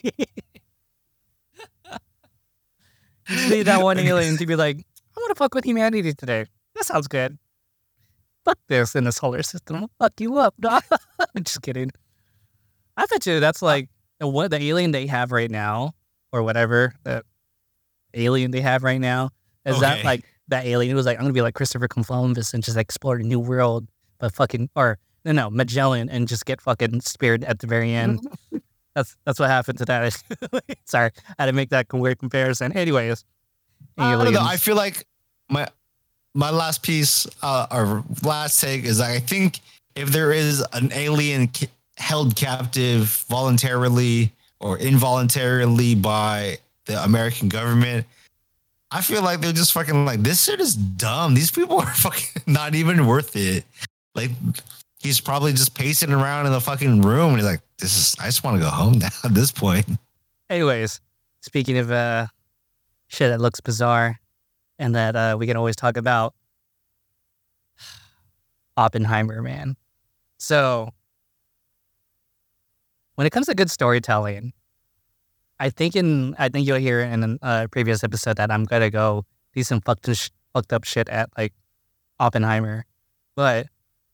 [3.50, 6.46] need that one alien to be like, I want to fuck with humanity today.
[6.76, 7.38] That sounds good.
[8.46, 9.78] Fuck this in the solar system.
[9.78, 10.56] I'll fuck you up.
[10.60, 10.84] dog."
[11.20, 11.92] I'm just kidding.
[12.98, 15.94] I bet you that's like the what the alien they have right now,
[16.32, 17.24] or whatever the
[18.14, 19.30] alien they have right now.
[19.66, 22.78] Is that like that alien was like, I'm gonna be like Christopher Columbus and just
[22.78, 23.88] explore a new world,
[24.20, 28.28] but fucking or no no Magellan and just get fucking speared at the very end.
[28.96, 30.24] that's that's what happened to that.
[30.86, 32.72] Sorry, I had to make that weird comparison.
[32.74, 33.24] Anyways,
[33.98, 34.42] I don't know.
[34.42, 35.06] I feel like
[35.50, 35.68] my
[36.34, 39.60] my last piece uh, or last take is I think
[39.96, 48.06] if there is an alien ca- held captive voluntarily or involuntarily by the American government,
[48.92, 51.34] I feel like they're just fucking like this shit is dumb.
[51.34, 53.66] These people are fucking not even worth it.
[54.16, 54.32] Like
[55.02, 58.16] he's probably just pacing around in the fucking room and he's like, "This is.
[58.20, 59.88] I just want to go home now." At this point,
[60.50, 61.02] Anyways,
[61.42, 62.28] speaking of uh
[63.08, 64.20] shit that looks bizarre
[64.80, 66.34] and that uh we can always talk about
[68.78, 69.76] Oppenheimer, man.
[70.38, 70.90] So
[73.16, 74.54] when it comes to good storytelling,
[75.60, 78.90] I think in I think you'll hear in a uh, previous episode that I'm gonna
[78.90, 81.54] go do some fucked sh- fucked up shit at like
[82.20, 82.86] Oppenheimer,
[83.36, 83.68] but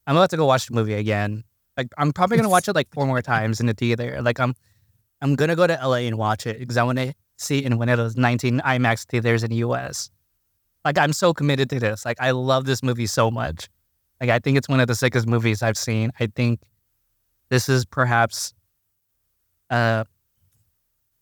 [0.07, 1.43] I'm about to go watch the movie again.
[1.75, 4.19] Like I'm probably gonna watch it like four more times in the theater.
[4.21, 4.55] Like I'm
[5.21, 7.77] I'm gonna go to LA and watch it because I want to see it in
[7.77, 10.09] one of those 19 IMAX theaters in the US.
[10.85, 12.05] Like I'm so committed to this.
[12.05, 13.67] Like I love this movie so much.
[14.21, 16.11] Like I think it's one of the sickest movies I've seen.
[16.19, 16.61] I think
[17.49, 18.53] this is perhaps
[19.69, 20.05] uh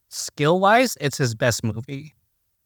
[0.10, 2.14] skill wise, it's his best movie.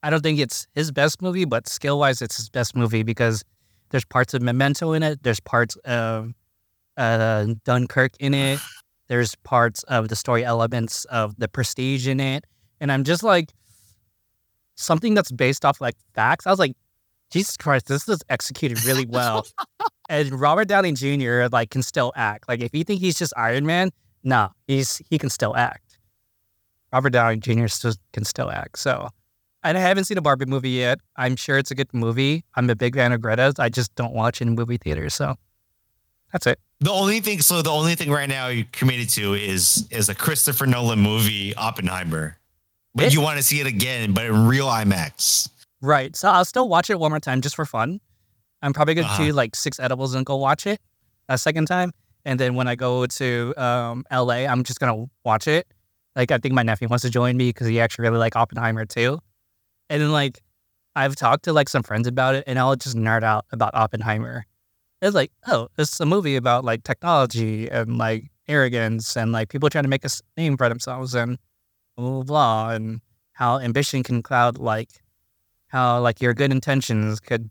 [0.03, 3.43] I don't think it's his best movie, but skill wise, it's his best movie because
[3.89, 5.23] there's parts of Memento in it.
[5.23, 6.33] There's parts of
[6.97, 8.59] uh, Dunkirk in it.
[9.07, 12.45] There's parts of the story elements of the Prestige in it,
[12.79, 13.51] and I'm just like
[14.75, 16.45] something that's based off like facts.
[16.45, 16.73] I was like,
[17.31, 19.45] Jesus Christ, this is executed really well.
[20.09, 21.45] and Robert Downey Jr.
[21.51, 22.47] like can still act.
[22.47, 23.91] Like if you think he's just Iron Man,
[24.23, 25.97] nah, he's he can still act.
[26.91, 27.67] Robert Downey Jr.
[27.67, 28.79] Still, can still act.
[28.79, 29.09] So,
[29.63, 30.99] and I haven't seen a Barbie movie yet.
[31.15, 32.43] I'm sure it's a good movie.
[32.55, 33.55] I'm a big fan of Greta's.
[33.59, 35.13] I just don't watch in movie theaters.
[35.15, 35.35] So
[36.31, 36.59] that's it.
[36.81, 40.15] The only thing, so the only thing right now you're committed to is is a
[40.15, 42.37] Christopher Nolan movie, Oppenheimer.
[42.95, 45.49] But It- you want to see it again, but in real IMAX.
[45.81, 46.15] Right.
[46.15, 47.99] So I'll still watch it one more time just for fun.
[48.61, 49.25] I'm probably going to Uh-huh.
[49.27, 50.81] do like six edibles and go watch it
[51.29, 51.91] a second time.
[52.25, 55.67] And then when I go to um, LA, I'm just going to watch it.
[56.15, 58.85] Like, I think my nephew wants to join me because he actually really like Oppenheimer
[58.85, 59.19] too.
[59.89, 60.41] And then, like,
[60.95, 64.45] I've talked to like some friends about it and I'll just nerd out about Oppenheimer.
[65.01, 69.69] It's like, oh, it's a movie about like technology and like arrogance and like people
[69.69, 71.37] trying to make a name for themselves and
[71.95, 73.01] blah, blah, blah, and
[73.33, 74.89] how ambition can cloud like
[75.67, 77.49] how like your good intentions could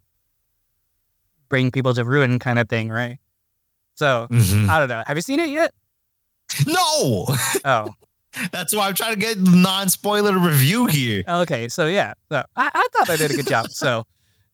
[1.48, 3.18] bring people to ruin kind of thing, right?
[3.94, 4.68] So Mhm.
[4.68, 5.02] I don't know.
[5.06, 5.72] Have you seen it yet?
[6.66, 7.26] No,
[7.64, 7.94] Oh,
[8.52, 11.24] that's why I'm trying to get non spoiler review here.
[11.26, 11.68] okay.
[11.68, 13.68] So yeah, so I, I thought I did a good job.
[13.70, 14.00] So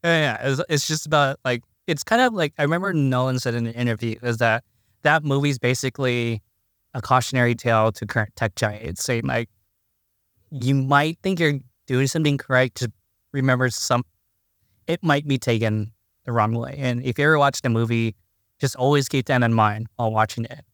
[0.04, 3.54] uh, yeah, it's, it's just about like it's kind of like I remember Nolan said
[3.54, 4.64] in an interview is that
[5.02, 6.42] that movie's basically
[6.94, 9.48] a cautionary tale to current tech giants, saying like
[10.50, 12.92] you might think you're doing something correct, just
[13.32, 14.04] remember some
[14.86, 15.92] it might be taken
[16.24, 16.74] the wrong way.
[16.78, 18.14] And if you ever watch the movie,
[18.60, 20.64] just always keep that in mind while watching it.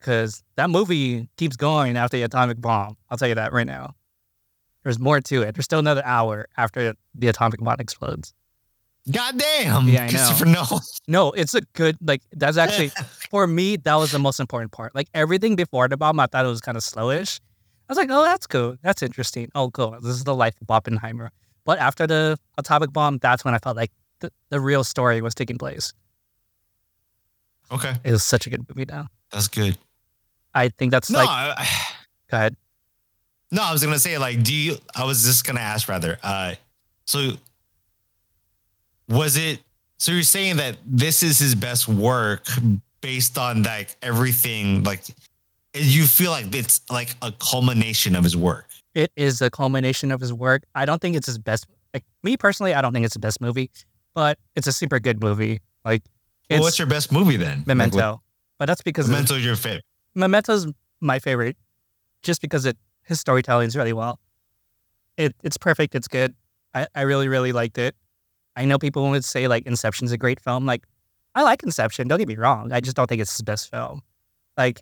[0.00, 2.96] Because that movie keeps going after the atomic bomb.
[3.10, 3.94] I'll tell you that right now.
[4.82, 5.54] There's more to it.
[5.54, 8.32] There's still another hour after the atomic bomb explodes.
[9.10, 9.88] God damn.
[9.88, 10.52] Yeah, I know.
[10.52, 10.82] Nolan.
[11.06, 12.88] No, it's a good, like, that's actually,
[13.30, 14.94] for me, that was the most important part.
[14.94, 17.40] Like, everything before the bomb, I thought it was kind of slowish.
[17.88, 18.76] I was like, oh, that's cool.
[18.82, 19.50] That's interesting.
[19.54, 19.92] Oh, cool.
[20.00, 21.30] This is the life of Oppenheimer.
[21.64, 25.34] But after the atomic bomb, that's when I felt like the, the real story was
[25.34, 25.92] taking place.
[27.72, 29.08] Okay, It was such a good movie now.
[29.30, 29.76] that's good.
[30.54, 31.68] I think that's No, like, I,
[32.30, 32.56] go ahead.
[33.50, 34.76] no, I was gonna say like, do you?
[34.94, 36.18] I was just gonna ask rather.
[36.22, 36.54] Uh,
[37.06, 37.32] so
[39.08, 39.60] was it?
[39.98, 42.46] So you're saying that this is his best work
[43.00, 45.02] based on like everything, like
[45.74, 48.66] you feel like it's like a culmination of his work.
[48.94, 50.62] It is a culmination of his work.
[50.74, 51.66] I don't think it's his best.
[51.94, 53.70] Like me personally, I don't think it's the best movie,
[54.14, 55.60] but it's a super good movie.
[55.84, 56.02] Like
[56.50, 57.62] Well, what's your best movie then?
[57.66, 57.96] Memento.
[57.96, 58.18] Like,
[58.58, 59.84] but that's because of- Memento's your favorite.
[60.16, 60.66] Memento's
[61.00, 61.56] my favorite,
[62.22, 64.18] just because it his storytelling is really well.
[65.16, 65.94] It it's perfect.
[65.94, 66.34] It's good.
[66.74, 67.94] I, I really really liked it.
[68.56, 70.66] I know people would say like Inception's a great film.
[70.66, 70.84] Like
[71.34, 72.08] I like Inception.
[72.08, 72.72] Don't get me wrong.
[72.72, 74.02] I just don't think it's his best film.
[74.56, 74.80] Like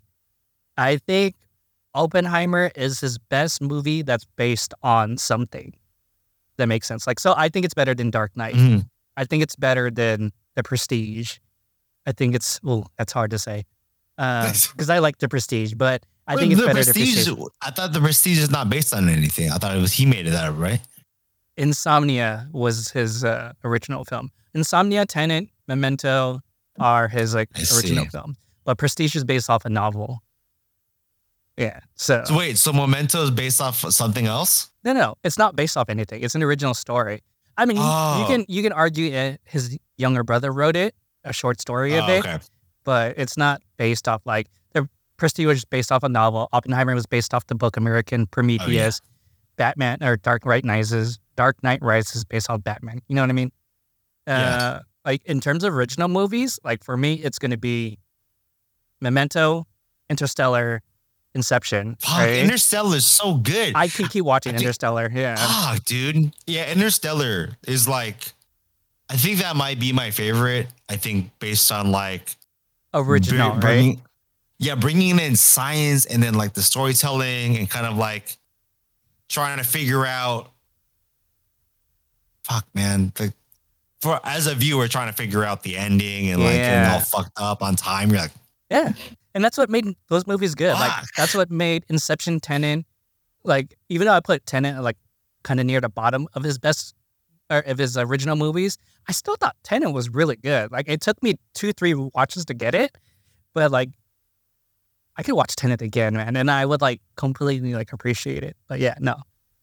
[0.77, 1.35] I think
[1.93, 5.73] Oppenheimer is his best movie that's based on something
[6.57, 7.07] that makes sense.
[7.07, 8.55] Like so, I think it's better than Dark Knight.
[8.55, 8.87] Mhm.
[9.17, 11.37] I think it's better than The Prestige.
[12.05, 13.65] I think it's well, that's hard to say
[14.19, 17.25] because I like The Prestige, but I think it's the better Prestige.
[17.25, 17.47] than Prestige.
[17.61, 19.49] I thought the Prestige is not based on anything.
[19.49, 20.81] I thought it was he made it up, right?
[21.57, 24.31] Insomnia was his uh, original film.
[24.53, 26.41] Insomnia, Tenet, Memento
[26.79, 28.09] are his like I original see.
[28.09, 30.21] film, but Prestige is based off a novel.
[31.57, 34.69] Yeah, so So wait, so Memento is based off something else?
[34.85, 36.23] no, no, it's not based off anything.
[36.23, 37.21] It's an original story.
[37.57, 38.25] I mean, you- you Oh.
[38.29, 42.13] can you can argue uh, his younger brother wrote it, a short story of Oh,
[42.13, 42.39] it, okay.
[42.89, 46.49] But it's not based off like the Prestige was based off a novel.
[46.51, 48.99] Oppenheimer was based off the book American Prometheus.
[49.57, 51.19] Batman or Dark Knight Rises.
[51.35, 52.99] Dark Knight Rises based off Batman.
[53.07, 53.51] You know what I mean?
[54.25, 54.79] Uh, Yeah.
[55.05, 57.99] Like in terms of original movies, like for me, it's going to be
[59.01, 59.67] Memento,
[60.09, 60.81] Interstellar,
[61.35, 61.95] Inception.
[61.99, 62.39] Fuck, right?
[62.39, 63.73] Interstellar is so good.
[63.75, 65.11] I can keep watching think- Interstellar.
[65.13, 65.35] Yeah.
[65.35, 66.33] Fuck, dude.
[66.47, 68.33] Yeah, Interstellar is like,
[69.09, 70.67] I think that might be my favorite.
[70.89, 72.35] I think based on like
[72.93, 73.61] Original, br- right?
[73.61, 74.01] bringing-
[74.59, 78.37] Yeah, bringing in science and then like the storytelling and kind of like
[79.29, 80.51] trying to figure out.
[82.43, 83.11] Fuck, man.
[83.15, 83.33] The,
[84.01, 86.93] for as a viewer trying to figure out the ending and like getting Yeah.
[86.93, 88.31] all fucked up on time, you're like,
[88.69, 88.93] Yeah.
[89.35, 90.73] And that's what made those movies good.
[90.73, 92.85] Like that's what made Inception Tenet
[93.43, 94.97] like even though I put Tenet like
[95.43, 96.93] kind of near the bottom of his best
[97.49, 98.77] or of his original movies,
[99.07, 100.71] I still thought Tenet was really good.
[100.71, 102.97] Like it took me two, three watches to get it,
[103.53, 103.89] but like
[105.17, 108.55] I could watch Tenet again, man, and I would like completely like appreciate it.
[108.67, 109.15] But yeah, no.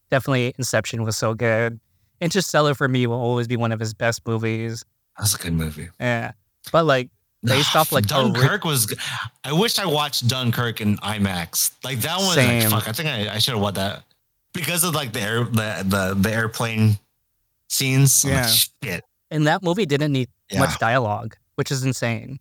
[0.09, 1.79] Definitely Inception was so good.
[2.21, 4.83] Interstellar for me will always be one of his best movies.
[5.17, 5.89] That's a good movie.
[5.99, 6.31] Yeah,
[6.71, 7.09] but like
[7.43, 8.93] based off like a re- Dunkirk was.
[9.43, 11.71] I wish I watched Dunkirk in IMAX.
[11.83, 12.37] Like that one.
[12.37, 14.03] Like, fuck, I think I, I should have watched that
[14.53, 16.97] because of like the air the the, the airplane
[17.67, 18.23] scenes.
[18.25, 18.47] I'm like, Yeah.
[18.83, 19.03] shit.
[19.31, 20.59] and that movie didn't need Yeah.
[20.59, 22.39] much dialogue, which is insane.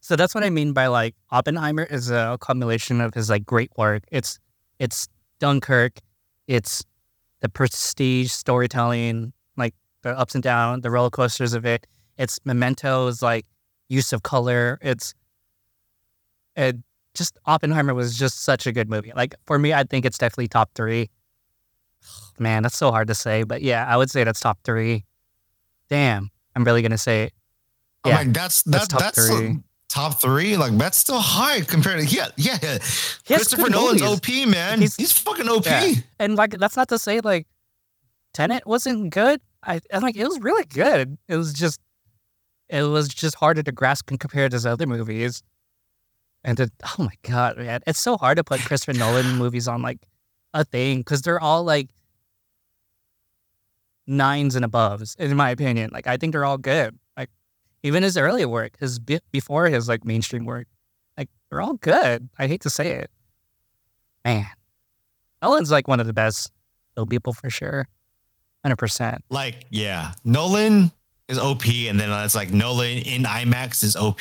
[0.00, 3.70] So that's what I mean by like Oppenheimer is a accumulation of his like great
[3.76, 4.02] work.
[4.10, 4.38] It's
[4.78, 5.08] it's
[5.38, 5.98] Dunkirk,
[6.46, 6.84] it's
[7.40, 11.86] the prestige storytelling, like the ups and downs, the roller coasters of it.
[12.18, 13.46] It's Memento's like
[13.88, 14.78] use of color.
[14.82, 15.14] It's
[16.56, 16.76] it
[17.14, 19.12] just Oppenheimer was just such a good movie.
[19.14, 21.10] Like for me, I think it's definitely top three.
[22.38, 25.04] Man, that's so hard to say, but yeah, I would say that's top three.
[25.88, 27.32] Damn, I'm really gonna say it.
[28.04, 29.58] I'm Yeah, like that's that's that's top that's three.
[29.88, 30.56] top three.
[30.56, 32.58] Like that's still high compared to yeah yeah.
[32.62, 32.78] yeah.
[33.26, 34.02] Christopher Nolan's.
[34.02, 34.78] OP man.
[34.80, 35.66] He's- He's, fucking OP.
[35.66, 35.94] Yeah.
[36.18, 37.46] And like that's not to say like
[38.34, 39.40] Tenet wasn't good.
[39.62, 41.18] I I'm like it was really good.
[41.28, 41.78] It was just
[42.68, 45.42] it was just harder to grasp and compare to his other movies.
[46.44, 49.80] And to, oh my god, man, it's so hard to put Christopher Nolan movies on
[49.82, 49.98] like
[50.54, 51.88] a thing because they're all like
[54.06, 55.90] nines and aboves, in my opinion.
[55.92, 56.98] Like I think they're all good.
[57.16, 57.30] Like
[57.82, 60.66] even his earlier work, his be- before his like mainstream work,
[61.16, 62.28] like they're all good.
[62.38, 63.10] I hate to say it,
[64.24, 64.46] man.
[65.42, 66.52] Nolan's like one of the best
[66.92, 67.88] still people for sure,
[68.64, 69.24] hundred percent.
[69.30, 70.92] Like yeah, Nolan
[71.28, 74.20] is OP, and then it's like Nolan in IMAX is OP.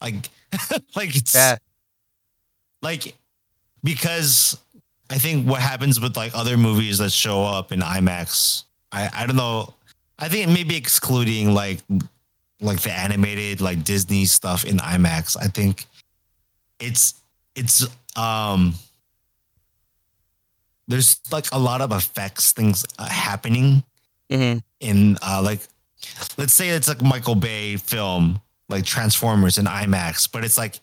[0.00, 0.28] Like
[0.96, 1.56] like it's Yeah,
[2.82, 3.14] like
[3.84, 4.58] because
[5.10, 9.26] I think what happens with like other movies that show up in IMAX, I I
[9.26, 9.74] don't know.
[10.18, 11.80] I think maybe excluding like
[12.60, 15.36] like the animated like Disney stuff in IMAX.
[15.40, 15.86] I think
[16.80, 17.14] it's
[17.54, 17.86] it's
[18.16, 18.74] um
[20.88, 23.82] there's like a lot of effects things uh, happening
[24.30, 24.62] Mhm.
[24.80, 25.60] in uh like
[26.36, 30.80] let's say it's like Michael Bay film like Transformers in IMAX, but it's like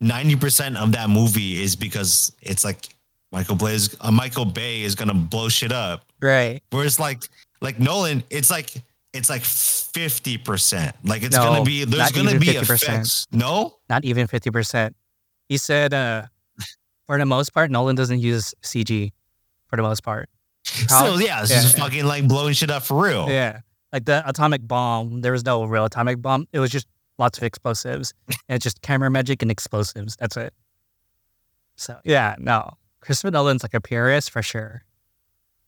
[0.00, 2.88] 90% of that movie is because it's like
[3.32, 6.04] Michael Bay is, uh, Michael Bay is gonna blow shit up.
[6.20, 6.60] right.
[6.70, 7.22] Whereas like
[7.60, 8.72] like Nolan, it's like
[9.12, 10.92] it's like 50%.
[11.04, 12.70] Like it's No, gonna be there's gonna be 50%.
[12.82, 13.26] effects.
[13.32, 13.78] No?
[13.88, 14.96] Not even fifty percent.
[15.48, 16.26] He said, uh,
[17.06, 19.12] for the most part, Nolan doesn't use CG.
[19.68, 20.30] For the most part,
[20.88, 21.84] How- So yeah, it's yeah, just yeah.
[21.84, 23.28] fucking like blowing shit up for real.
[23.28, 23.60] yeah.
[23.92, 26.46] Like the atomic bomb, there was no real atomic bomb.
[26.52, 26.86] It was just
[27.18, 28.14] lots of explosives.
[28.28, 30.16] and it's just camera magic and explosives.
[30.18, 30.54] That's it.
[31.76, 32.77] So yeah, no.
[33.00, 34.82] Christopher Nolan's like a purist for sure.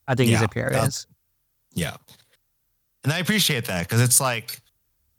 [0.09, 1.07] I think he's a purist.
[1.74, 1.97] Yeah.
[3.05, 4.61] And I appreciate that because it's like,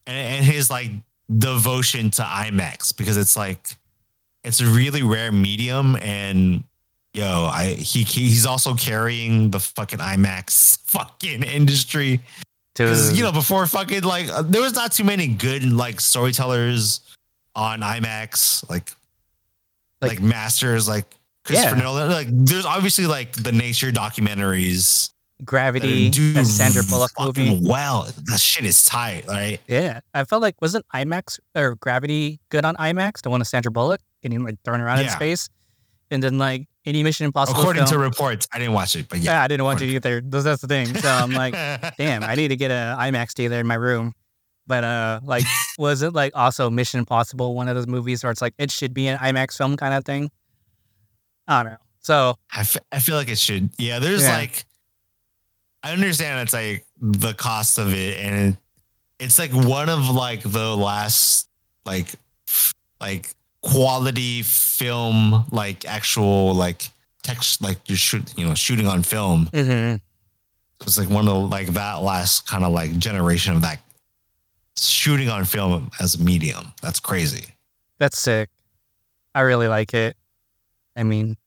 [0.06, 0.92] and, and his like
[1.36, 3.76] devotion to IMAX because it's like,
[4.44, 5.96] it's a really rare medium.
[5.98, 6.64] And
[7.14, 12.20] yo, I he he- he's also carrying the fucking IMAX fucking industry
[12.76, 17.02] because you know before fucking like uh, there was not too many good like storytellers
[17.56, 18.92] on IMAX like
[20.02, 21.06] Like- like, masters like
[21.44, 21.82] Christopher Yeah.
[21.82, 25.12] Nolan like there's obviously like the nature documentaries
[25.44, 27.60] Gravity, do Sandra Bullock movie.
[27.64, 29.60] Well, that shit is tight, right?
[29.68, 33.22] Yeah, I felt like wasn't IMAX or Gravity good on IMAX?
[33.24, 35.50] The one with Sandra Bullock getting like thrown around in space,
[36.12, 37.60] and then like any Mission Impossible.
[37.60, 39.32] According to reports, I didn't watch it, but yeah.
[39.32, 40.22] yeah, I didn't want to either.
[40.22, 40.94] That's that's the thing.
[40.96, 41.54] So I'm like,
[41.98, 44.14] damn, I need to get an IMAX dealer in my room.
[44.68, 45.46] But uh, like,
[45.80, 48.94] was it like also Mission Impossible, one of those movies where it's like it should
[48.94, 50.30] be an IMAX film kind of thing?
[51.52, 51.78] I don't know.
[52.00, 53.70] So I, f- I feel like it should.
[53.78, 54.38] Yeah, there's Yeah.
[54.38, 54.66] like,
[55.84, 58.58] I understand it's like the cost of it, and
[59.20, 61.48] it's like one of like the last
[61.86, 62.08] like
[63.00, 63.30] like
[63.62, 66.90] quality film like actual like
[67.24, 69.48] text like you shoot you know shooting on film.
[69.52, 69.98] Mm-hmm.
[70.86, 73.80] It's like one of like that last kind of like generation of that
[74.78, 76.74] shooting on film as a medium.
[76.82, 77.46] That's crazy.
[78.00, 78.50] that's sick.
[79.36, 80.16] I really like it.
[80.96, 81.38] I mean,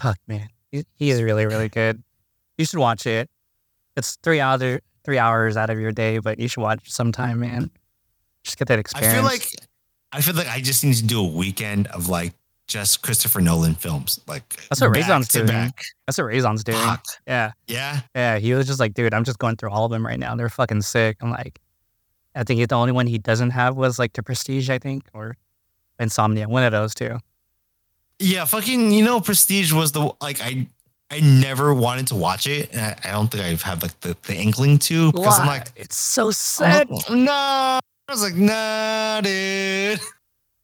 [0.00, 2.02] fuck, man, he, he is really, really good.
[2.58, 3.28] You should watch it.
[3.96, 7.70] It's three hours, three hours out of your day, but you should watch sometime, man.
[8.44, 9.12] Just get that experience.
[9.12, 9.46] I feel like
[10.12, 12.32] I feel like I just need to do a weekend of like
[12.66, 14.20] just Christopher Nolan films.
[14.26, 15.46] Like That's what Raison's doing.
[15.46, 15.82] back.
[16.06, 16.78] that's what Raison's doing.
[16.78, 17.04] Fuck.
[17.26, 18.00] Yeah, Yeah.
[18.14, 18.38] yeah.
[18.38, 20.34] He was just like, dude, I'm just going through all of them right now.
[20.36, 21.16] They're fucking sick.
[21.20, 21.58] I'm like,
[22.34, 25.36] I think the only one he doesn't have was like the Prestige, I think, or
[25.98, 26.48] Insomnia.
[26.48, 27.18] One of those two.
[28.20, 30.66] Yeah, fucking you know, Prestige was the like I
[31.10, 32.70] I never wanted to watch it.
[32.72, 35.68] And I, I don't think I've had like the, the inkling to because I'm like
[35.74, 36.88] it's so sad.
[37.10, 37.30] no.
[37.32, 37.80] I
[38.12, 40.00] was like, nah, dude.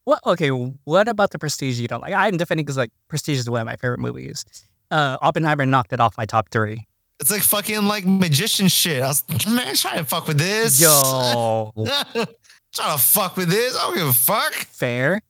[0.04, 0.20] What?
[0.26, 2.12] Okay, what about the Prestige you don't like?
[2.12, 4.44] I'm defending because like Prestige is one of my favorite movies.
[4.90, 6.86] Uh, Oppenheimer knocked it off my top three.
[7.18, 9.02] It's like fucking like magician shit.
[9.02, 10.80] I was man, trying to fuck with this.
[10.80, 11.72] Yo,
[12.74, 13.76] trying to fuck with this.
[13.76, 14.52] I don't give a fuck.
[14.52, 15.22] fair.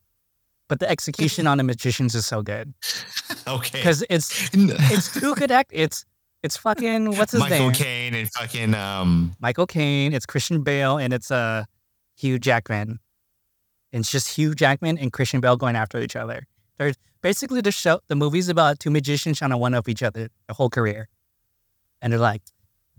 [0.69, 2.73] But the execution on the magicians is so good
[3.47, 3.79] Okay.
[3.79, 5.71] because it's it's too good act.
[5.73, 6.05] It's
[6.43, 7.71] it's fucking what's his Michael name?
[7.73, 10.13] Caine and fucking um Michael Caine.
[10.13, 11.63] It's Christian Bale and it's uh
[12.17, 12.99] Hugh Jackman.
[13.93, 16.45] And it's just Hugh Jackman and Christian Bale going after each other.
[16.77, 18.01] They're basically the show.
[18.07, 21.07] The movie's about two magicians trying to one up each other their whole career,
[22.01, 22.41] and they're like,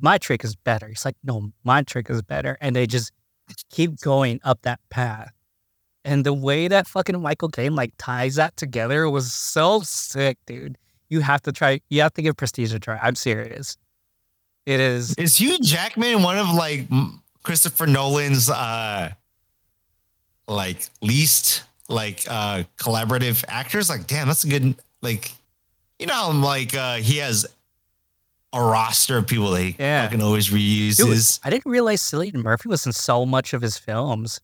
[0.01, 3.13] "My trick is better." It's like, "No, my trick is better," and they just
[3.71, 5.33] keep going up that path.
[6.09, 10.79] And the way that fucking Michael Caine like ties that together was so sick, dude.
[11.11, 11.81] You have to try.
[11.91, 12.99] You have to give Prestige a try.
[13.03, 13.77] I'm serious.
[14.65, 15.15] It is.
[15.17, 16.87] is Hugh Jackman one of like
[17.43, 19.11] Christopher Nolan's uh
[20.47, 23.91] like least like uh collaborative actors?
[23.91, 25.33] Like, damn, that's a good like
[25.99, 27.47] you know, like uh he has
[28.55, 30.05] a roster of people that he Yeah.
[30.07, 31.39] fucking always Dude, reuses.
[31.45, 34.41] I didn't realize Cillian Murphy was in so much of his films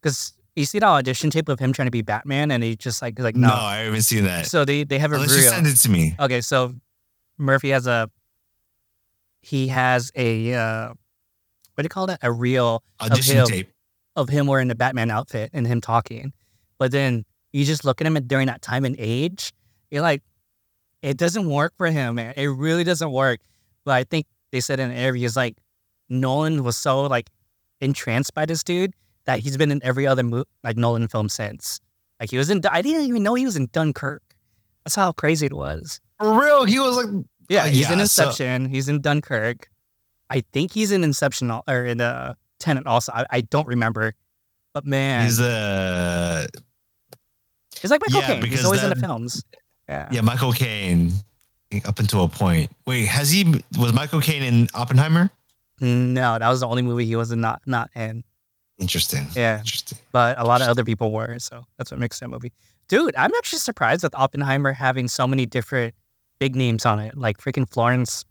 [0.00, 3.00] because you see that audition tape of him trying to be Batman, and he just
[3.02, 3.54] like like No, no.
[3.54, 4.46] I haven't seen that.
[4.46, 5.50] So they they have a Unless you reel.
[5.52, 6.14] send it to me.
[6.20, 6.74] Okay, so
[7.38, 8.10] Murphy has a
[9.40, 12.18] he has a uh, what do you call that?
[12.22, 13.46] A reel Audition him.
[13.46, 13.72] tape.
[14.16, 16.32] of him wearing the Batman outfit and him talking,
[16.78, 19.52] but then you just look at him during that time and age,
[19.90, 20.22] you're like,
[21.02, 22.32] it doesn't work for him, man.
[22.36, 23.40] It really doesn't work.
[23.84, 25.56] But I think they said in an interview, interviews like
[26.08, 27.28] Nolan was so like
[27.80, 28.94] entranced by this dude
[29.26, 31.80] that he's been in every other mo- like Nolan film since.
[32.20, 32.60] Like he was in.
[32.70, 34.22] I didn't even know he was in Dunkirk.
[34.84, 36.00] That's how crazy it was.
[36.18, 38.66] For real, he was like Yeah, Uh, he's in yeah, so- Inception.
[38.66, 39.68] he's in Dunkirk.
[40.30, 43.12] I think he's in Inception or in uh, Tenet also.
[43.12, 44.14] I, I don't remember.
[44.72, 46.46] But man, he's uh
[47.80, 48.44] He's like Michael Yeah, Caine.
[48.50, 49.44] He's always in the films.
[49.88, 50.08] Yeah.
[50.12, 51.12] yeah, Michael Caine
[51.84, 52.70] up until a point.
[52.86, 55.30] Wait, has he was Michael Caine in Oppenheimer?
[55.80, 58.22] No, that was the only movie he was not not in.
[58.82, 59.28] Interesting.
[59.34, 59.58] Yeah.
[59.60, 59.98] Interesting.
[60.10, 62.52] But a lot of other people were, so that's what makes that movie.
[62.88, 65.94] Dude, I'm actually surprised with Oppenheimer having so many different
[66.40, 68.24] big names on it, like freaking Florence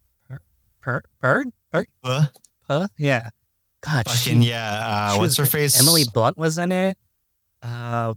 [0.81, 1.05] Bird?
[1.21, 1.47] Bird?
[2.03, 2.25] Uh,
[2.67, 2.87] Huh?
[2.97, 3.29] Yeah.
[3.81, 5.11] God, fucking she, yeah.
[5.13, 5.79] Uh, what's was- her face?
[5.79, 6.97] Emily Blunt was in it.
[7.63, 8.13] Uh,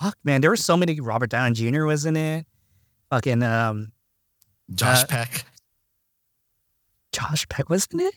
[0.00, 1.00] fuck, man, there were so many.
[1.00, 1.84] Robert Downey Jr.
[1.84, 2.46] was in it.
[3.10, 3.92] Fucking um,
[4.74, 5.44] Josh uh, Peck.
[7.12, 8.14] Josh Peck was in it.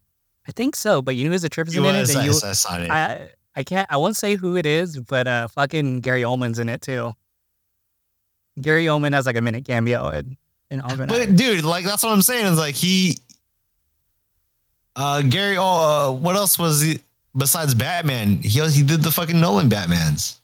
[0.47, 2.16] I think so, but you know who's a trip is He in it.
[2.16, 2.89] I, you, I saw it.
[2.89, 6.70] I I can't I won't say who it is, but uh fucking Gary Oldman's in
[6.70, 7.16] it too.
[8.62, 10.38] Gary Oldman has like a minute cameo in,
[10.70, 12.45] in but dude, like that's what I'm saying.
[12.45, 13.18] Is like he,
[14.95, 15.58] uh, Gary.
[15.58, 16.99] Oh, uh, what else was he
[17.36, 18.38] besides Batman?
[18.38, 20.39] He he did the fucking Nolan Batman's.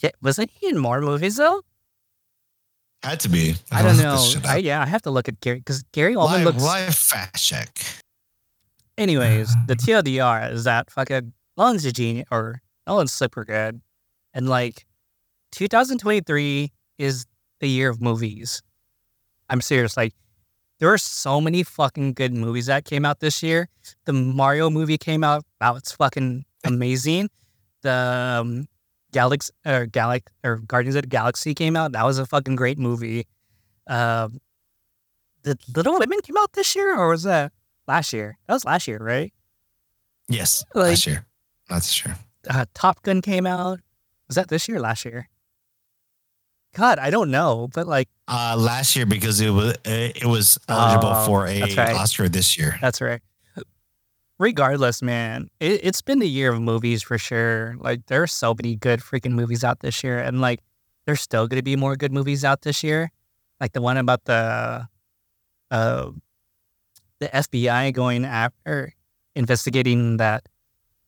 [0.00, 1.62] yeah, wasn't he in more movies though?
[3.04, 3.54] Had to be.
[3.70, 4.16] I don't know.
[4.16, 4.50] this shit up.
[4.50, 6.62] I, yeah, I have to look at Gary because Gary Oldman live, looks.
[6.62, 7.78] live fact check.
[8.96, 13.80] Anyways, the TLDR is that fucking Nolan's a genius or Nolan's super good,
[14.32, 14.86] and like
[15.52, 17.26] 2023 is
[17.60, 18.62] the year of movies.
[19.50, 19.96] I'm serious.
[19.96, 20.14] Like
[20.78, 23.68] there are so many fucking good movies that came out this year.
[24.04, 25.44] The Mario movie came out.
[25.60, 27.28] Wow, it's fucking amazing.
[27.82, 28.68] The um,
[29.12, 31.92] Galaxy or Galax or Guardians of the Galaxy came out.
[31.92, 33.26] That was a fucking great movie.
[33.88, 34.38] Um,
[35.42, 37.52] the Little Women came out this year, or was that
[37.86, 38.36] last year?
[38.46, 39.32] That was last year, right?
[40.28, 41.24] Yes, Like- last year.
[41.70, 42.12] Not true.
[42.48, 43.80] uh, Top Gun came out.
[44.28, 45.28] Was that this year or last year?
[46.74, 51.08] God, I don't know, but like Uh, last year because it was it was eligible
[51.14, 51.78] Oh, for a right.
[51.96, 52.78] Oscar this year.
[52.80, 53.20] that's right.
[54.38, 57.74] Regardless, man, it, it's been the year of movies for sure.
[57.80, 60.60] Like there are so many good freaking movies out this year, and like
[61.06, 63.10] there's still going to be more good movies out this year.
[63.60, 64.86] Like the one about the
[65.72, 66.10] uh
[67.18, 68.94] the FBI going after
[69.34, 70.46] investigating that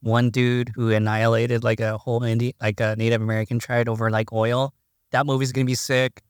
[0.02, 4.32] one dude who annihilated like a whole Indian, like a Native American tribe over like
[4.32, 4.72] oil.
[5.12, 6.22] That movie's gonna be sick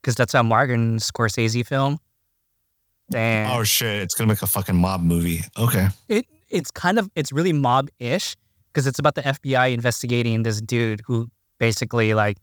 [0.00, 1.98] because that's a Martin Scorsese film.
[3.10, 3.50] Damn.
[3.50, 4.02] Oh shit!
[4.02, 5.42] It's gonna make a fucking mob movie.
[5.58, 5.88] Okay.
[6.08, 8.36] it it's kind of it's really mob ish
[8.72, 11.28] because it's about the FBI investigating this dude who
[11.58, 12.38] basically like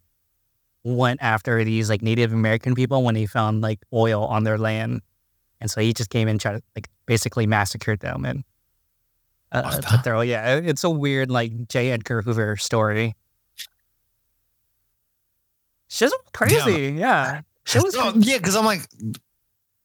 [0.83, 5.01] went after these like Native American people when he found like oil on their land,
[5.59, 8.43] and so he just came in and tried to like basically massacred them and
[9.51, 10.55] uh, took the- their yeah.
[10.57, 11.91] It's a weird like J.
[11.91, 13.15] Edgar Hoover story.
[16.01, 17.41] Was crazy, yeah.
[17.65, 18.81] Shit was No, yeah, because I'm like,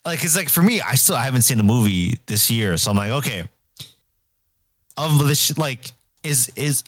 [0.04, 2.96] like it's like for me, I still haven't seen the movie this year, so I'm
[2.96, 3.48] like, okay,
[4.96, 5.92] of the like,
[6.22, 6.84] is is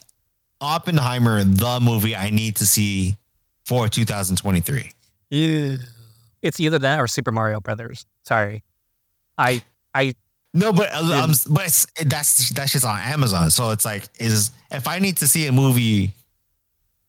[0.61, 3.17] Oppenheimer the movie I need to see
[3.65, 4.91] for 2023?
[5.29, 5.77] Yeah.
[6.41, 8.05] it's either that or Super Mario Brothers.
[8.23, 8.63] Sorry,
[9.37, 9.61] I
[9.93, 10.13] I
[10.57, 13.51] No, but um, but it's, that's that's just on Amazon.
[13.51, 16.13] So it's like, is if I need to see a movie,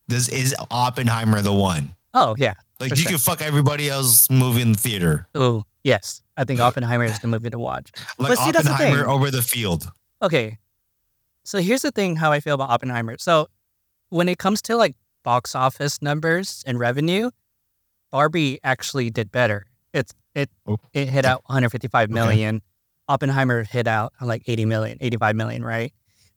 [0.07, 1.94] this is Oppenheimer the one.
[2.14, 2.55] oh yeah.
[2.78, 3.11] Like you sure.
[3.12, 7.26] can fuck everybody else movie in the theater, Oh yes, I think Oppenheimer is the
[7.28, 7.90] movie to watch.
[8.18, 9.07] like But see, that's the Oppenheimer thing.
[9.11, 9.90] over the field.
[10.22, 10.59] Okay,
[11.44, 13.16] so here's the thing: how I feel about Oppenheimer.
[13.18, 13.49] So
[14.11, 14.94] when it comes to like
[15.24, 17.30] box office numbers and revenue,
[18.12, 19.66] Barbie actually did better.
[19.94, 20.78] It's it Oh.
[20.92, 22.57] it hit out 155 million.
[22.57, 22.64] Okay.
[23.09, 25.93] Oppenheimer hit out like 80 million, 85 million, right?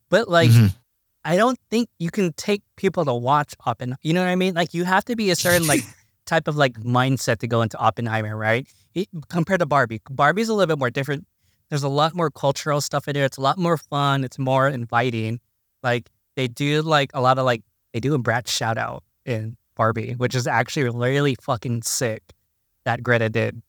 [0.09, 0.75] But like Mhm.
[1.23, 3.97] I don't think you can take people to watch Oppenheimer.
[4.01, 4.55] You know what I mean?
[4.55, 5.81] Like you have to be a certain like
[6.25, 8.67] type of like mindset to go into Oppenheimer, right?
[8.95, 11.27] It, compared to Barbie, Barbie's a little bit more different.
[11.69, 13.25] There's a lot more cultural stuff in there.
[13.25, 14.23] It's a lot more fun.
[14.23, 15.39] It's more inviting.
[15.83, 17.63] Like they do like a lot of like
[17.93, 22.23] they do a Bratz shout out in Barbie, which is actually really fucking sick
[22.83, 23.61] that Greta did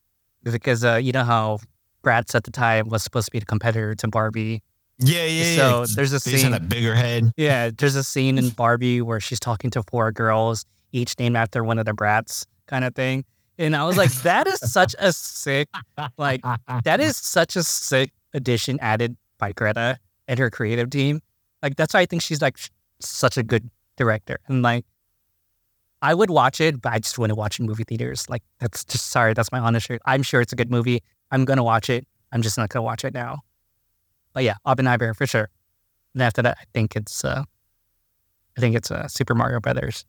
[0.43, 1.59] because uh, you know how
[2.03, 4.63] Bratz at the time was supposed to be the competitor to Barbie.
[4.99, 5.57] Yeah, yeah.
[5.57, 5.87] So yeah.
[5.95, 6.55] there's a they just had scene.
[6.55, 7.33] a bigger head.
[7.37, 11.65] Yeah, there's a scene in Barbie where she's talking to four girls, each named after
[11.65, 13.25] one of the Bratz, kind of thing.
[13.59, 15.69] And I was like, that is such a sick,
[16.17, 16.43] like,
[16.85, 21.21] that is such a sick addition added by Greta and her creative team.
[21.63, 22.59] Like, that's why I think she's like
[23.01, 24.39] such a good director.
[24.49, 24.85] And like,
[26.01, 28.29] I would watch it, but I just wouldn't watch it in movie theaters.
[28.29, 29.89] Like, that's just sorry, that's my honest.
[30.07, 31.03] I'm sure it's a good movie.
[31.33, 32.07] I'm gonna watch it.
[32.30, 33.41] I'm just not gonna watch it now.
[34.33, 35.49] But yeah, Oppenheimer for sure.
[36.14, 37.43] And after that, I think it's uh,
[38.57, 40.05] I think it's uh, Super Mario Brothers,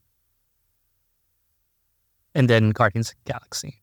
[2.36, 3.82] and then Guardians of the Galaxy,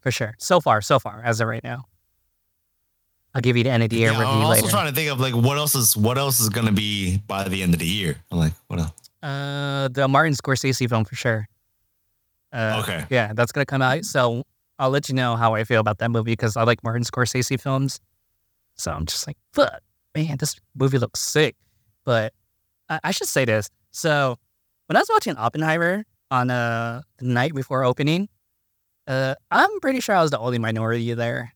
[0.00, 0.34] for sure.
[0.38, 1.84] So far, so far, as of right now.
[3.34, 4.70] I'll give you the end of the year Yeah, review I'm also later.
[4.70, 7.62] trying to think of like what else is what else is gonna be by the
[7.62, 8.16] end of the year.
[8.32, 8.92] I'm like, what else?
[9.22, 11.46] Uh, the Martin Scorsese film for sure.
[12.52, 13.04] Uh, okay.
[13.10, 14.04] Yeah, that's gonna come out.
[14.06, 14.44] So
[14.78, 17.60] I'll let you know how I feel about that movie because I like Martin Scorsese
[17.60, 18.00] films.
[18.76, 19.80] So I'm just like, fuck,
[20.14, 21.56] man, this movie looks sick.
[22.04, 22.32] But
[22.88, 23.68] I, I should say this.
[23.90, 24.38] So
[24.86, 28.28] when I was watching Oppenheimer on uh the night before opening,
[29.06, 31.54] uh, I'm pretty sure I was the only minority there.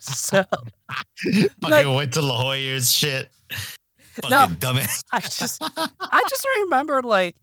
[0.00, 0.44] So
[1.20, 3.30] Fucking Like- went to La Jolla's shit.
[3.50, 4.46] Fucking No.
[4.46, 5.02] dumbass.
[5.12, 7.36] I just I just remember like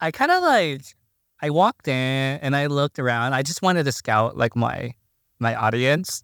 [0.00, 0.82] I kind of like
[1.40, 3.32] I walked in and I looked around.
[3.34, 4.94] I just wanted to scout like my
[5.38, 6.22] my audience.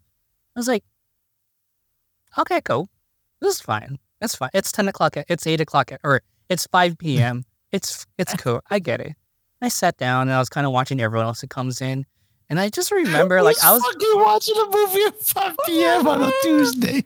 [0.57, 0.85] I was like,
[2.39, 2.89] okay, cool.
[3.41, 3.99] This is fine.
[4.21, 4.51] That's fine.
[4.55, 5.17] It's ten o'clock.
[5.17, 5.93] At, it's eight o'clock.
[5.93, 7.45] At, or it's five p.m.
[7.73, 8.61] It's it's cool.
[8.71, 9.15] I get it.
[9.61, 12.05] I sat down and I was kind of watching everyone else that comes in,
[12.51, 16.07] and I just remember like I was fucking watching a movie at 5 p.m.
[16.07, 17.05] on a Tuesday.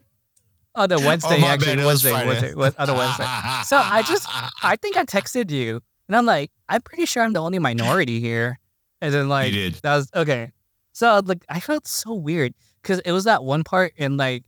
[0.74, 3.24] Oh, on a oh, Wednesday Oh, actually bad, it was Wednesday Wednesday on a Wednesday.
[3.64, 4.28] So I just-
[4.62, 8.20] I think I texted you, and I'm like, I'm pretty sure I'm the only minority
[8.20, 8.58] here.
[9.00, 9.74] And then like you did.
[9.82, 10.52] that was okay.
[10.92, 14.44] So like I felt so weird because it was that one part in like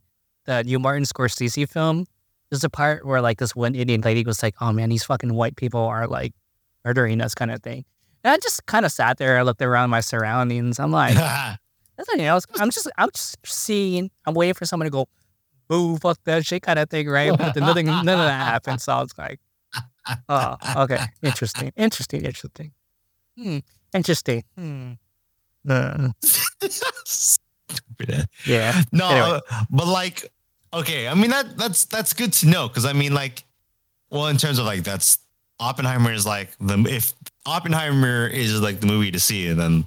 [0.47, 2.07] the new Martin Scorsese film.
[2.51, 5.33] There's a part where like this one Indian lady was like, "Oh man, these fucking
[5.35, 6.33] white people are like
[6.85, 7.85] murdering us," kind of thing.
[8.25, 9.39] And I just kind of sat there.
[9.39, 10.81] I looked around my surroundings.
[10.81, 11.59] I'm like, that's
[12.09, 12.45] nothing else.
[12.59, 14.11] I'm just I'm just seeing.
[14.27, 15.07] I'm waiting for someone to go,
[15.69, 17.31] "Boo, fuck that shit," kind of thing, right?
[17.37, 18.81] But then nothing, none of that happened.
[18.81, 19.39] So I was like,
[20.29, 22.73] "Oh, okay, interesting, interesting, interesting,
[23.37, 23.59] hmm,
[23.95, 24.93] interesting." Hmm.
[25.69, 26.09] Uh,
[27.05, 28.83] Stupid yeah.
[28.93, 29.41] No, Anyway.
[29.71, 30.33] but like,
[30.73, 31.07] okay.
[31.09, 33.45] I mean that that's that's good to know because I mean like,
[34.11, 35.19] well, in terms of like that's
[35.59, 37.13] Oppenheimer is like the if
[37.47, 39.85] Oppenheimer is like the movie to see, then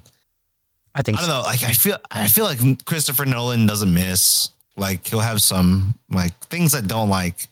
[0.94, 1.36] I think I don't so.
[1.38, 1.42] know.
[1.42, 4.50] Like I feel I feel like Christopher Nolan doesn't miss.
[4.76, 7.48] Like he'll have some like things that don't like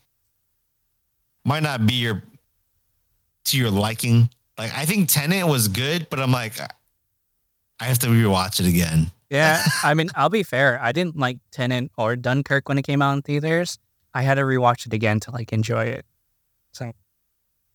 [1.45, 2.23] might not be your
[3.47, 4.31] to your liking.
[4.59, 6.55] Like I think Tenet was good, but I'm like
[7.81, 9.11] I have to rewatch it again.
[9.31, 10.79] Yeah, I mean, I'll be fair.
[10.83, 13.79] I didn't like Tenet or Dunkirk when it came out in theaters.
[14.15, 16.05] I had to rewatch it again to like enjoy it.
[16.73, 16.93] So,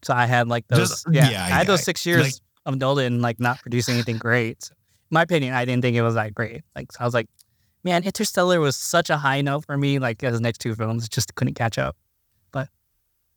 [0.04, 0.90] so I had like those.
[0.90, 2.34] Just- yeah, yeah, I had those six years Like-
[2.66, 4.64] of Nolan like not producing anything great.
[4.64, 4.74] So,
[5.10, 6.64] my opinion, I didn't think it was that great.
[6.76, 7.28] Like, so I was like,
[7.84, 10.00] man, Interstellar was such a high note for me.
[10.00, 11.96] Like, his next two films just couldn't catch up.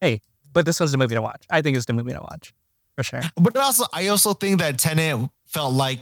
[0.01, 0.21] But hey,
[0.53, 1.45] but this was the movie to watch.
[1.51, 2.53] I think it's the movie to watch
[2.97, 3.23] for sure.
[3.37, 6.01] But also, I also think that Tenet felt like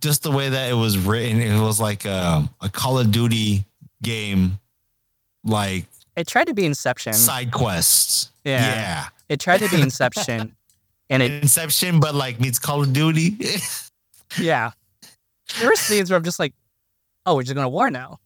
[0.00, 1.40] just the way that it was written.
[1.40, 3.64] It was like a, a Call of Duty
[4.02, 4.58] game,
[5.44, 5.84] like
[6.16, 7.12] It tried to be Inception.
[7.12, 8.30] side quests.
[8.44, 8.60] Yeah.
[8.64, 9.04] yeah.
[9.28, 10.56] It tried to be Inception,
[11.10, 13.36] and it Inception, but like meets Call of Duty.
[14.38, 14.70] Yeah.
[15.58, 16.54] There were scenes where I'm just like,
[17.26, 18.20] oh, we're just going to war now.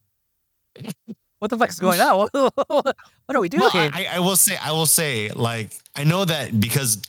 [1.38, 2.28] What the fuck is going on?
[3.26, 3.62] What, are we doing?
[3.62, 7.00] No, I, I will say, I will say, like, I know that because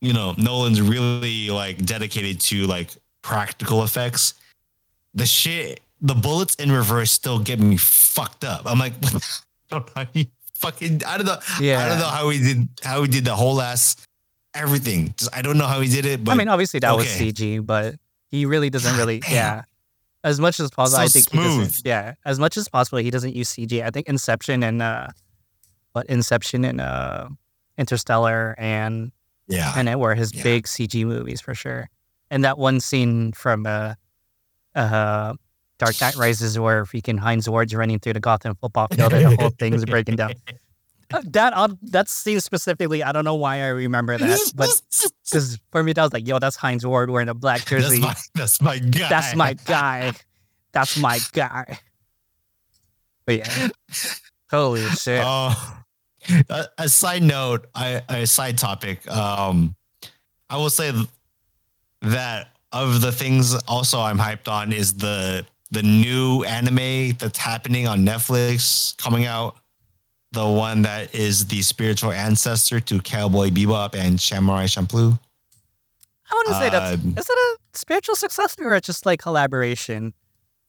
[0.00, 2.90] you know Nolan's really like dedicated to like
[3.22, 4.34] practical effects.
[5.14, 8.62] The shit, the bullets in reverse still get me fucked up.
[8.64, 9.10] I'm like, I
[9.70, 11.02] don't know how he fucking.
[11.04, 11.38] I don't know.
[11.60, 11.84] Yeah.
[11.84, 13.96] I don't know how he did how he did the whole ass
[14.54, 15.14] everything.
[15.16, 16.24] Just I don't know how he did it.
[16.24, 17.06] But I mean, obviously that was.
[17.06, 17.96] CG, but
[18.30, 19.20] he really doesn't God really.
[19.20, 19.32] damn.
[19.32, 19.62] Yeah.
[20.24, 21.82] As much as possible, So I think he doesn't.
[21.86, 23.82] Yeah, as much as possible, he doesn't use CG.
[23.84, 25.08] I think Inception and uh,
[25.92, 27.28] what Inception and uh,
[27.78, 29.12] Interstellar and
[29.48, 30.42] yeah, and it were his Yeah.
[30.42, 31.88] big CG movies for sure.
[32.30, 33.94] And that one scene from uh,
[34.74, 35.34] uh,
[35.78, 39.36] Dark Knight Rises where freaking Hines Ward's running through the Gotham football field and the
[39.36, 40.32] whole thing's breaking down.
[41.12, 44.68] Uh, That that scene specifically, I don't know why I remember that, but
[45.24, 48.00] because for me that was like, yo, that's Hines Ward wearing a black that's jersey.
[48.00, 49.08] my that's my guy.
[49.08, 50.12] That's my guy.
[50.72, 51.78] That's my guy.
[53.24, 53.68] But yeah,
[54.50, 55.22] holy shit.
[55.24, 55.82] Oh,
[56.48, 59.08] a, a side note, I, a side topic.
[59.10, 59.74] Um,
[60.50, 60.92] I will say
[62.02, 67.88] that of the things also I'm hyped on is the the new anime that's happening
[67.88, 69.56] on Netflix coming out.
[70.36, 75.18] The one that is the spiritual ancestor to Cowboy Bebop and Samurai Champloo.
[76.30, 80.12] I wouldn't say that's um, is it a spiritual successor or just like collaboration?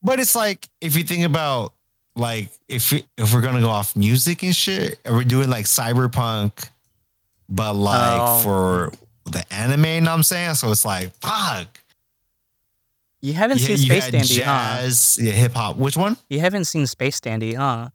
[0.01, 1.73] But it's like if you think about
[2.15, 5.65] like if we, if we're gonna go off music and shit, are we doing like
[5.65, 6.69] cyberpunk,
[7.49, 8.39] but like Oh.
[8.39, 8.93] for
[9.25, 9.83] the anime?
[9.83, 10.55] You know what I'm saying?
[10.55, 11.67] So it's like fuck.
[13.21, 14.87] You haven't You, seen Space Dandy, huh?
[15.19, 15.75] yeah, hip hop.
[15.75, 17.89] Which one You haven't seen Space Dandy, huh?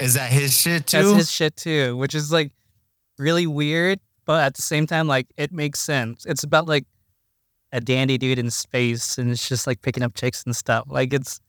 [0.00, 0.30] Is that?
[0.30, 0.96] His shit too.
[0.98, 2.52] That's his shit too, which is like
[3.18, 6.24] really weird, but at the same time, like it makes sense.
[6.26, 6.86] It's about like
[7.72, 10.84] a dandy dude in space, and it's just like picking up chicks and stuff.
[10.88, 11.40] Like it's,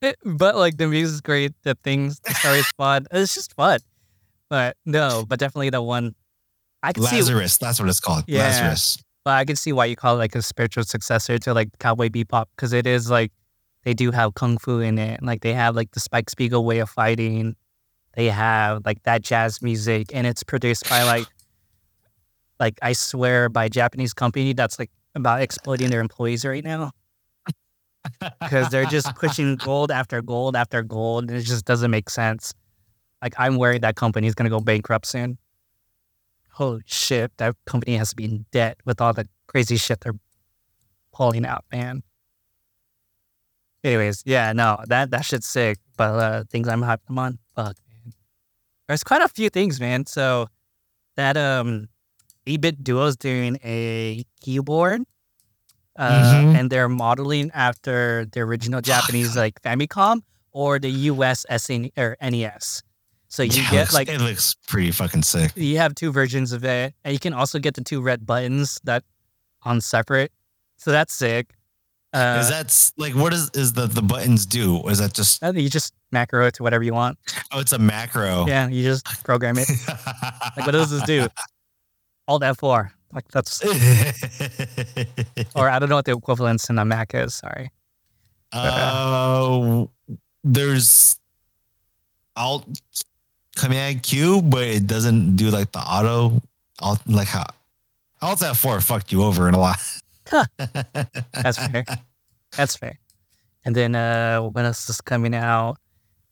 [0.00, 1.52] it, but like the music's great.
[1.62, 3.06] The things, the story's fun.
[3.12, 3.80] It's just fun.
[4.48, 6.14] But no, but definitely the one
[6.82, 7.16] I can see.
[7.16, 7.58] Lazarus.
[7.58, 8.24] That's what it's called.
[8.26, 8.40] Yeah.
[8.40, 9.02] Lazarus.
[9.24, 12.08] But I can see why you call it like a spiritual successor to like Cowboy
[12.08, 13.30] Bebop because it is like
[13.84, 15.22] they do have kung fu in it.
[15.22, 17.54] Like they have like the Spike Spiegel way of fighting.
[18.14, 21.26] They have like that jazz music, and it's produced by like
[22.60, 26.92] like I swear by a Japanese company that's like about exploiting their employees right now
[28.40, 32.54] because they're just pushing gold after gold after gold, and it just doesn't make sense.
[33.22, 35.38] Like I'm worried that company is gonna go bankrupt soon.
[36.50, 40.12] Holy shit, that company has to be in debt with all the crazy shit they're
[41.12, 42.02] pulling out, man.
[43.84, 45.78] Anyways, yeah, no, that that shit's sick.
[45.96, 47.76] But uh things I'm hyped on, fuck.
[48.88, 50.06] There's quite a few things, man.
[50.06, 50.48] So
[51.16, 51.88] that um,
[52.46, 55.02] 8BitDo's doing a keyboard,
[55.96, 56.56] uh, Mhm.
[56.58, 60.22] and they're modeling after the original Japanese like Famicom
[60.52, 62.82] or the US SN or NES.
[63.28, 65.52] So you Yeah, get looks- like it looks pretty fucking sick.
[65.56, 68.78] you have two versions of it, and you can also get the two red buttons
[68.84, 69.04] that
[69.62, 70.32] on separate.
[70.76, 71.54] So that's sick.
[72.12, 74.76] Uh, is that like what is is the the buttons do?
[74.78, 77.18] Or is that just you just macro it to whatever you want.
[77.52, 78.46] oh it's a macro?
[78.46, 79.68] Yeah, you just program it.
[79.88, 81.26] Like what does this do?
[82.28, 82.90] Alt F4.
[83.12, 83.62] Like that's
[85.54, 87.34] or I don't know what the equivalence in a Mac is.
[87.34, 87.70] Sorry.
[88.52, 89.84] Uh,
[90.44, 91.18] there's
[92.36, 92.66] Alt
[93.56, 96.40] Command Q, but it doesn't do like the auto.
[96.80, 97.46] Alt like how
[98.22, 99.78] Alt F4 fucked you over in a lot.
[101.32, 101.84] That's fair.
[102.56, 102.98] That's fair.
[103.64, 105.76] And then uh what else is coming out?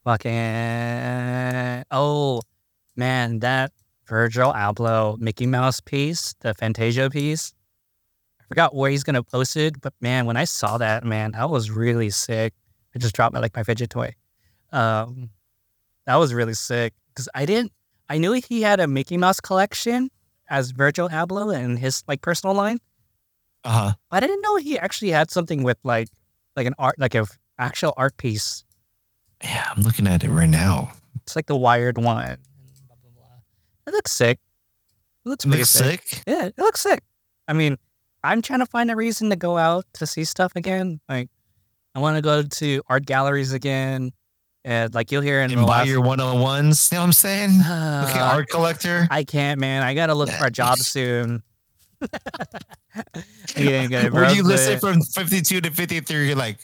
[0.05, 2.43] Fucking oh
[2.97, 3.73] man, that
[4.07, 7.53] Virgil Abloh Mickey Mouse piece, the Fantasia piece.
[8.41, 11.51] I forgot where he's gonna post it, but man, when I saw that, man, that
[11.51, 12.55] was really sick.
[12.95, 14.15] I just dropped my like my fidget toy.
[14.73, 15.31] Um,
[16.07, 17.73] that was really sick because I didn't.
[18.09, 20.11] I knew he had a Mickey Mouse collection
[20.49, 22.79] as Virgil Abloh in his like personal line.
[23.65, 23.93] Uh huh.
[24.11, 26.09] I didn't know he actually had something with like
[26.57, 27.27] like an art like a
[27.59, 28.65] actual art piece.
[29.43, 30.93] Yeah, I'm looking at it right now.
[31.23, 32.39] It's like the wired one.
[32.87, 33.25] Blah, blah, blah.
[33.87, 34.39] It looks sick.
[35.25, 36.03] It looks It pretty looks sick.
[36.07, 36.23] sick.
[36.27, 37.03] Yeah, it looks sick.
[37.49, 37.77] I mean,
[38.23, 41.01] I'm trying to find a reason to go out to see stuff again.
[41.09, 41.29] Like,
[41.95, 44.13] I want to go to art galleries again,
[44.65, 46.93] and like you'll hear in the And buy your 101s.
[46.93, 47.51] You know what I'm saying?
[47.61, 49.07] Uh, Look at art collector.
[49.11, 49.83] I can't, man.
[49.83, 51.43] I gotta look for a job soon.
[53.89, 54.81] Gotta When you listen it.
[54.81, 56.59] from 52 to 53, you're like,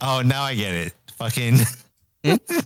[0.00, 0.92] oh, now I get it.
[1.16, 1.58] Fucking
[2.24, 2.36] hmm?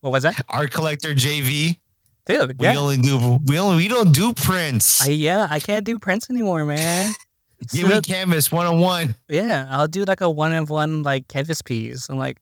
[0.00, 1.78] What was that, art collector JV.
[2.26, 2.58] dude?
[2.58, 5.06] We Yeah, only do we only we don't do prints.
[5.06, 5.46] I, yeah.
[5.48, 7.12] I can't do prints anymore, man.
[7.72, 9.14] Give me canvas 101.
[9.28, 12.08] Yeah, I'll do like a one of one like canvas piece.
[12.08, 12.38] I'm like,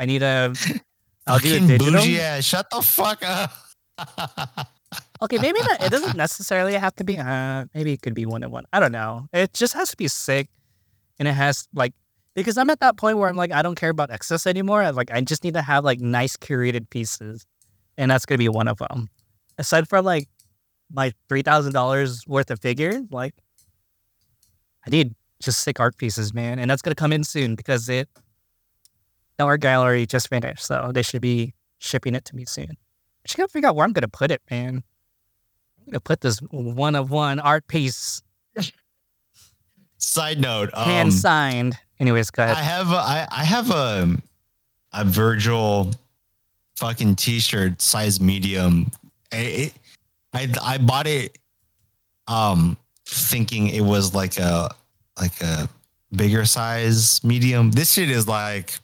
[0.00, 0.52] I need a.
[1.28, 1.92] I'll do a digital.
[1.92, 2.42] bougie ass.
[2.44, 3.52] Shut the fuck up.
[5.22, 5.82] Okay, maybe not.
[5.82, 7.16] It doesn't necessarily have to be.
[7.18, 8.64] Uh, maybe it could be one and one.
[8.72, 9.28] I don't know.
[9.32, 10.48] It just has to be sick,
[11.18, 11.94] and it has like
[12.34, 14.82] because I'm at that point where I'm like I don't care about excess anymore.
[14.82, 17.46] I, like I just need to have like nice curated pieces,
[17.96, 19.08] and that's gonna be one of them.
[19.58, 20.28] Aside from like
[20.90, 23.34] my three thousand dollars worth of figures, like
[24.86, 28.08] I need just sick art pieces, man, and that's gonna come in soon because it
[29.38, 32.76] the art gallery just finished, so they should be shipping it to me soon.
[33.24, 34.82] I just gotta figure out where I'm gonna put it, man.
[35.80, 38.22] I'm gonna put this one of one art piece
[40.02, 41.78] Side note, um, hand signed.
[42.00, 42.56] Anyways, go ahead.
[42.56, 44.16] I have a, I, I have a
[44.92, 45.92] a Virgil
[46.76, 48.90] fucking t-shirt size medium.
[49.30, 49.72] It,
[50.34, 51.38] I I bought it
[52.26, 54.74] um thinking it was like a
[55.20, 55.68] like a
[56.10, 57.70] bigger size medium.
[57.70, 58.78] This shit is like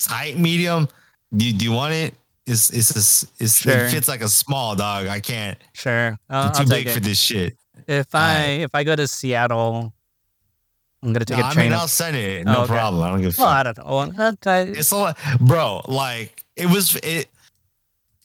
[0.00, 0.88] tight medium.
[1.36, 2.14] Do, do you want it?
[2.48, 3.72] It's it's this it's Sure.
[3.86, 5.06] it fits like a small dog.
[5.06, 5.58] I can't.
[5.74, 7.56] sure, uh, too I'll big for this shit.
[7.86, 8.60] If I Alright.
[8.60, 9.92] if I go to Seattle,
[11.02, 11.66] I'm gonna take No, a I train.
[11.66, 12.44] mean, up- I'll send it.
[12.44, 12.72] No Oh, okay.
[12.74, 13.02] problem.
[13.02, 13.48] I don't give a well.
[13.48, 13.98] I don't know.
[14.24, 15.82] Uh, I- It's a lot, bro.
[15.86, 17.28] Like it was it.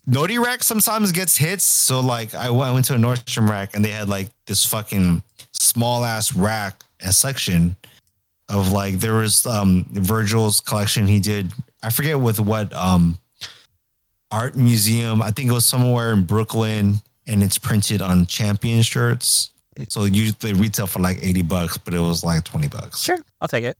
[0.05, 1.63] Naughty Rack sometimes gets hits.
[1.63, 4.65] So like I went, I went to a Nordstrom rack and they had like this
[4.65, 7.75] fucking small ass rack a section
[8.49, 11.53] of like there was um Virgil's collection he did.
[11.81, 13.17] I forget with what um
[14.33, 15.21] art museum.
[15.21, 16.95] I think it was somewhere in Brooklyn
[17.27, 19.51] and it's printed on champion shirts.
[19.89, 23.01] So usually they retail for like 80 bucks, but it was like 20 bucks.
[23.01, 23.77] Sure, I'll take it.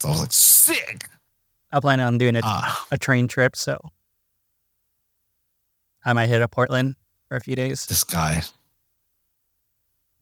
[0.00, 1.08] So I was like, sick.
[1.72, 3.78] I plan on doing a, Ah, a train trip, so
[6.04, 6.94] I might hit up Portland
[7.28, 7.86] for a few days.
[7.86, 8.42] this guy.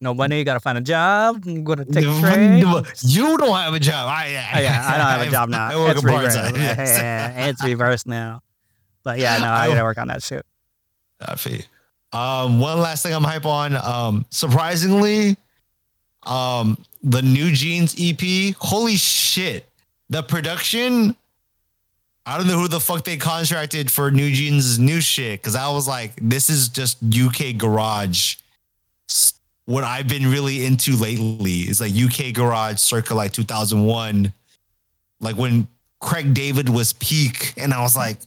[0.01, 1.43] No money, you gotta find a job.
[1.45, 2.59] I'm gonna take a train.
[2.61, 4.07] no, You don't have a job.
[4.09, 4.25] I,
[4.55, 5.67] Oh, yeah, I don't have a job now.
[5.71, 6.37] I work it's a reversed.
[6.55, 6.97] Yes.
[6.99, 8.41] yeah, it's reversed now.
[9.05, 10.45] But yeah, no, I gotta work on that shit.
[11.21, 11.61] I feel.
[12.11, 13.75] Um, one last thing I'm hype on.
[13.77, 15.37] Um, surprisingly,
[16.23, 18.55] um, the New Jeans EP.
[18.57, 19.69] Holy shit!
[20.09, 21.15] The production.
[22.25, 25.69] I don't know who the fuck they contracted for New Jeans' new shit because I
[25.69, 28.37] was like, this is just UK garage.
[29.65, 34.33] What I've been really into lately is like UK garage circa like 2001,
[35.19, 35.67] like when
[35.99, 38.17] Craig David was peak, and I was like,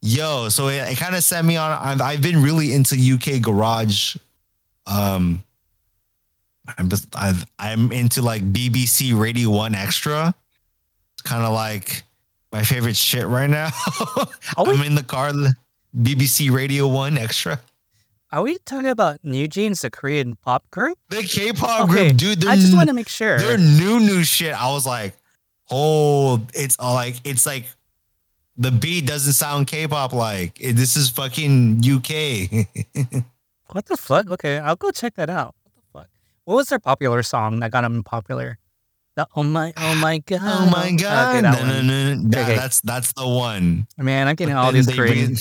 [0.00, 1.72] Yo, so it, it kind of set me on.
[1.72, 4.16] I've, I've been really into UK garage.
[4.86, 5.42] Um,
[6.76, 10.34] I'm just I've I'm into like BBC Radio One Extra.
[11.14, 12.04] It's kind of like
[12.52, 13.70] my favorite shit right now.
[14.56, 15.32] I'm in the car.
[15.96, 17.60] BBC Radio One Extra.
[18.30, 20.98] are we talking about New Jeans, the Korean pop group?
[21.08, 22.46] The K-pop Okay, group, dude.
[22.46, 23.38] I just want to make sure.
[23.38, 24.54] Their new new shit.
[24.54, 25.14] I was like,
[25.70, 27.64] oh, it's all like it's like
[28.58, 30.58] the beat doesn't sound K-pop like.
[30.58, 32.66] This is fucking UK.
[33.72, 34.30] What the fuck?
[34.30, 35.54] Okay, I'll go check that out.
[35.62, 36.08] What the fuck?
[36.44, 38.58] What was their popular song that got them popular?
[39.14, 41.36] The oh my oh my god oh my god!
[41.36, 42.56] Okay, that No, no, no, Okay.
[42.56, 43.86] That's that's the one.
[43.98, 45.36] Man, I'm getting But all these they bring.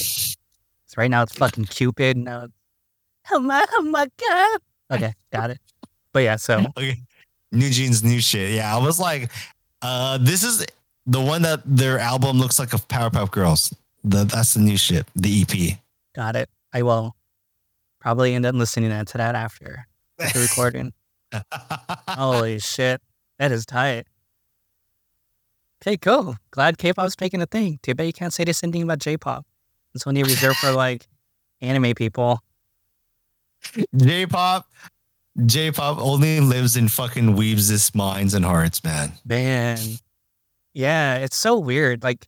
[0.97, 2.18] Right now it's fucking Cupid.
[2.18, 2.47] Now,
[3.32, 4.59] oh my oh my god.
[4.91, 5.59] Okay, got it.
[6.11, 6.97] But yeah, so Okay.
[7.53, 8.51] New Jeans, new shit.
[8.51, 9.32] Yeah, I was like,
[9.82, 10.65] uh, this is
[11.08, 13.74] the one that their album looks like a Powerpuff Girls.
[14.03, 15.08] The, that's the new shit.
[15.16, 15.80] The EP.
[16.14, 16.49] got it.
[16.74, 17.16] I will
[17.99, 19.88] probably end up listening to that after
[20.18, 20.93] the recording.
[22.10, 23.01] Holy shit,
[23.39, 24.05] that is tight.
[25.82, 26.36] Okay, cool.
[26.51, 27.80] Glad K-pop's making a thing.
[27.84, 29.45] Too bad you can't say the same thing about J-pop.
[29.93, 31.08] It's only reserved for like
[31.62, 32.41] anime people.
[33.95, 34.68] J-pop,
[35.45, 39.14] J-pop only lives in fucking weebs' minds and hearts, man.
[39.26, 39.78] Man,
[40.78, 42.03] yeah, it's so weird.
[42.03, 42.28] Like,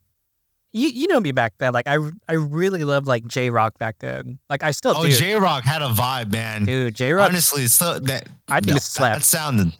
[0.72, 1.72] you you know me back then.
[1.72, 1.98] Like, I
[2.28, 4.38] I really loved like J Rock back then.
[4.48, 5.08] Like, I still Oh.
[5.08, 6.64] J Rock had a vibe, man.
[6.64, 7.30] Dude, J Rock.
[7.30, 9.72] Honestly, so that I think that, it that sounded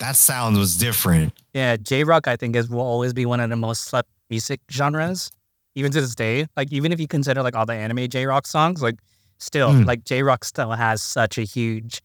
[0.00, 1.32] that sound was different.
[1.54, 2.26] Yeah, J Rock.
[2.28, 5.30] I think is will always be one of the most slept music genres,
[5.74, 6.46] even to this day.
[6.56, 8.98] Like, even if you consider like all the anime J Rock songs, like
[9.38, 9.86] still Mm.
[9.86, 12.02] like J Rock still has such a huge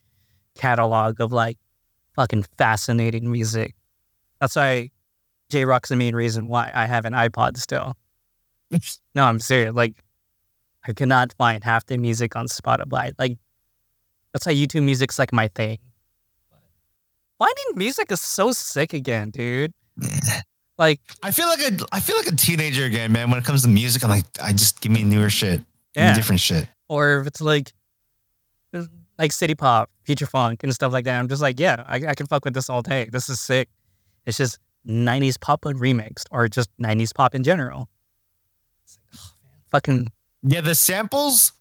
[0.56, 1.58] catalog of like
[2.16, 3.76] fucking fascinating music.
[4.39, 4.89] That's why
[5.56, 7.95] J Rock's the main reason why I have an iPod still.
[9.16, 9.74] No, I'm serious.
[9.74, 9.93] Like,
[10.86, 13.14] I cannot find half the music on Spotify.
[13.18, 13.38] Like,
[14.34, 15.78] that's why YouTube music's like my thing.
[17.39, 19.74] Finding music is so sick again, dude.
[20.78, 23.30] Like, I feel like a I feel like a teenager again, man.
[23.30, 25.62] When it comes to music, I'm like, I just give me newer shit,
[25.95, 26.14] yeah.
[26.14, 26.68] different shit.
[26.89, 27.72] Or if it's like,
[29.18, 32.14] like city pop, future funk, and stuff like that, I'm just like, yeah, I, I
[32.14, 33.08] can fuck with this all day.
[33.10, 33.70] This is sick.
[34.26, 37.90] It's just 90s pop and remixed, or just 90s pop in general.
[38.88, 39.32] Like, oh,
[39.72, 40.12] fucking
[40.44, 41.52] Yeah, the samples,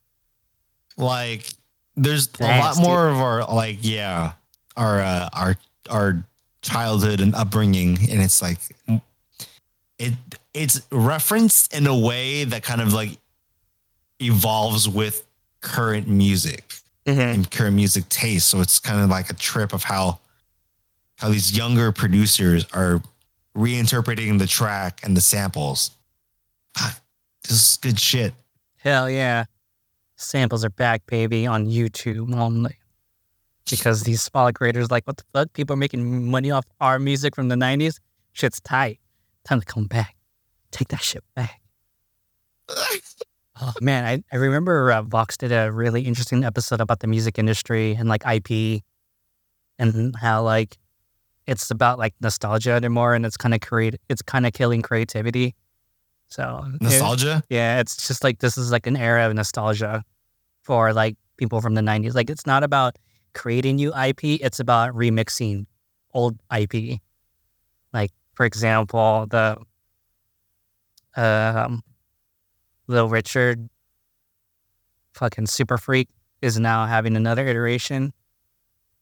[0.96, 1.48] like
[1.96, 2.82] there's a lot Nasty.
[2.82, 4.32] more of our like yeah
[4.76, 5.56] our uh, our
[5.90, 6.24] our
[6.62, 8.58] childhood and upbringing and it's like
[9.98, 10.12] it
[10.52, 13.18] it's referenced in a way that kind of like
[14.20, 15.26] evolves with
[15.60, 16.74] current music
[17.06, 20.18] and current music taste so it's kind of like a trip of how
[21.18, 23.02] how these younger producers are
[23.56, 25.92] reinterpreting the track and the samples
[26.76, 26.98] Ah,
[27.42, 28.34] this is good shit
[28.84, 29.44] Hell yeah.
[30.16, 32.76] Samples are back, baby, on YouTube only.
[33.68, 35.54] Because these small creators like, what the fuck?
[35.54, 37.98] People are making money off our music from the 90s?
[38.32, 39.00] Shit's tight.
[39.46, 40.16] Time to come back.
[40.70, 41.60] Take that shit back.
[43.62, 47.38] Oh, man, I, I remember uh, Vox did a really interesting episode about the music
[47.38, 48.82] industry and like IP
[49.78, 50.76] and how like
[51.46, 55.54] it's about like nostalgia anymore and it's kind of create it's kind of killing creativity.
[56.28, 60.04] So it- nostalgia yeah, it's just like this is like an era of nostalgia
[60.62, 62.14] for like people from the 90s.
[62.14, 62.96] Like it's not about
[63.34, 65.66] creating new IP, it's about remixing
[66.12, 67.00] old IP.
[67.92, 69.58] Like for example, the
[71.16, 71.82] um
[72.86, 73.68] Little Richard
[75.14, 76.08] fucking Super Freak
[76.42, 78.12] is now having another iteration.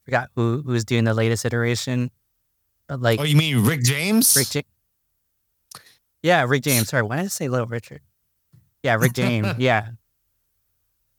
[0.04, 2.10] Forgot who who's doing the latest iteration.
[2.92, 4.66] But like oh you mean rick james Rick James.
[6.22, 6.90] Yeah, Rick James.
[6.90, 8.02] Sorry, why did I say Little Richard?
[8.82, 9.48] Yeah, Rick James.
[9.58, 9.92] yeah.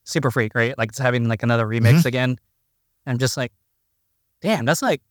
[0.04, 0.78] Super freak, right?
[0.78, 2.38] Like it's having like another remix again.
[3.08, 3.52] And I'm just like,
[4.40, 5.02] damn, that's like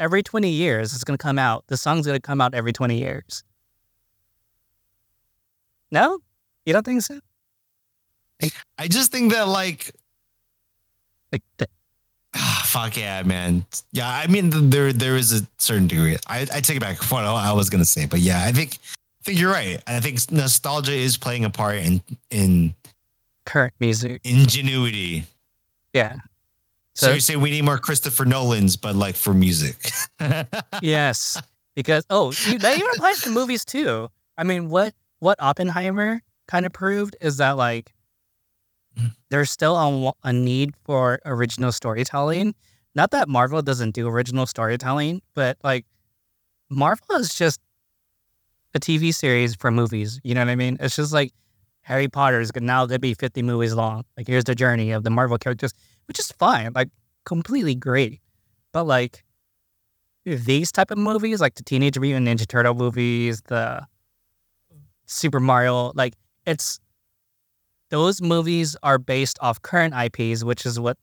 [0.00, 1.64] every 20 years it's gonna come out.
[1.68, 3.44] The song's gonna come out every 20 years.
[5.92, 6.18] No?
[6.66, 7.20] You don't think so?
[8.76, 9.92] I just think that like
[11.30, 11.79] Like th- ah,
[12.70, 13.64] fuck yeah, man.
[13.92, 16.16] Yeah, I mean there there is a certain degree.
[16.26, 18.78] I I take it back what I was gonna say, but yeah, I think
[19.20, 19.82] I think you're right.
[19.86, 22.00] I think nostalgia is playing a part in
[22.30, 22.74] in
[23.44, 24.20] current music.
[24.24, 25.24] ingenuity.
[25.92, 26.16] Yeah.
[26.94, 29.90] So, So- you say we need more Christopher Nolan's, but like for music.
[30.82, 31.40] yes,
[31.74, 34.08] because oh, that even applies to movies too.
[34.38, 37.92] I mean, what what Oppenheimer kind of proved is that like
[39.30, 42.54] there's still a, a need for original storytelling.
[42.94, 45.86] Not that Marvel doesn't do original storytelling, but like
[46.68, 47.60] Marvel is just
[48.74, 50.20] a TV series for movies.
[50.24, 50.76] You know what I mean?
[50.80, 51.32] It's just like
[51.82, 54.04] Harry Potter is now going to be 50 movies long.
[54.16, 55.72] Like here's the journey of the Marvel characters,
[56.06, 56.88] which is fine, like
[57.24, 58.20] completely great.
[58.72, 59.24] But like
[60.24, 63.86] these type of movies, like the Teenage Mutant Ninja Turtle movies, the
[65.06, 66.14] Super Mario, like
[66.46, 66.80] it's
[67.90, 70.96] those movies are based off current IPs, which is what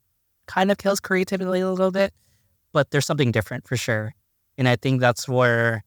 [0.46, 2.12] kind of kills creativity a little bit.
[2.72, 4.14] But there's something different for sure,
[4.58, 5.84] and I think that's where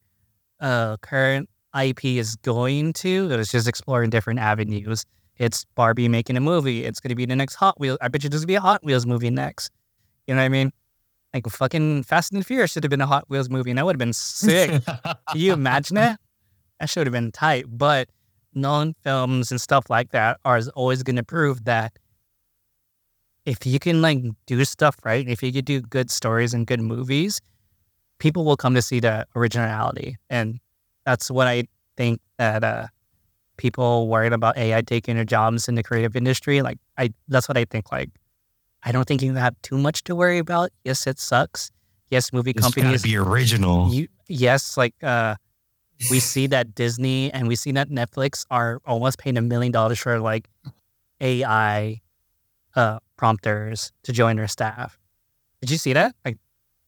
[0.60, 1.50] uh, current
[1.80, 3.32] IP is going to.
[3.32, 5.06] It's just exploring different avenues.
[5.38, 6.86] It's Barbie making a movie.
[6.86, 7.98] It's going to be the next Hot Wheels.
[8.02, 9.72] I bet you there's going to be a Hot Wheels movie next.
[10.28, 10.72] You know what I mean?
[11.34, 13.96] Like fucking Fast and Furious should have been a Hot Wheels movie, and that would
[13.96, 14.84] have been sick.
[14.86, 16.18] Can you imagine it?
[16.80, 17.66] That should have been tight.
[17.68, 18.10] But
[18.54, 21.98] known films and stuff like that are always going to prove that
[23.46, 26.80] if you can like do stuff right, if you can do good stories and good
[26.80, 27.42] movies,
[28.20, 30.18] people will come to see the originality.
[30.30, 30.60] And
[31.06, 31.64] that's what I
[31.98, 32.88] think that uh,
[33.58, 36.62] people worried about AI taking their jobs in the creative industry.
[36.62, 37.92] Like I, that's what I think.
[37.92, 38.10] Like
[38.84, 40.70] I don't think you have too much to worry about.
[40.84, 41.72] Yes, it sucks.
[42.10, 43.90] Yes, movie It's companies be original.
[43.90, 45.36] you yes like uh
[46.10, 50.00] we see that disney and we see that netflix are almost paying a million dollars
[50.00, 50.48] for like
[51.20, 52.02] ai
[52.76, 54.98] uh prompters to join their staff
[55.62, 56.38] did you see that like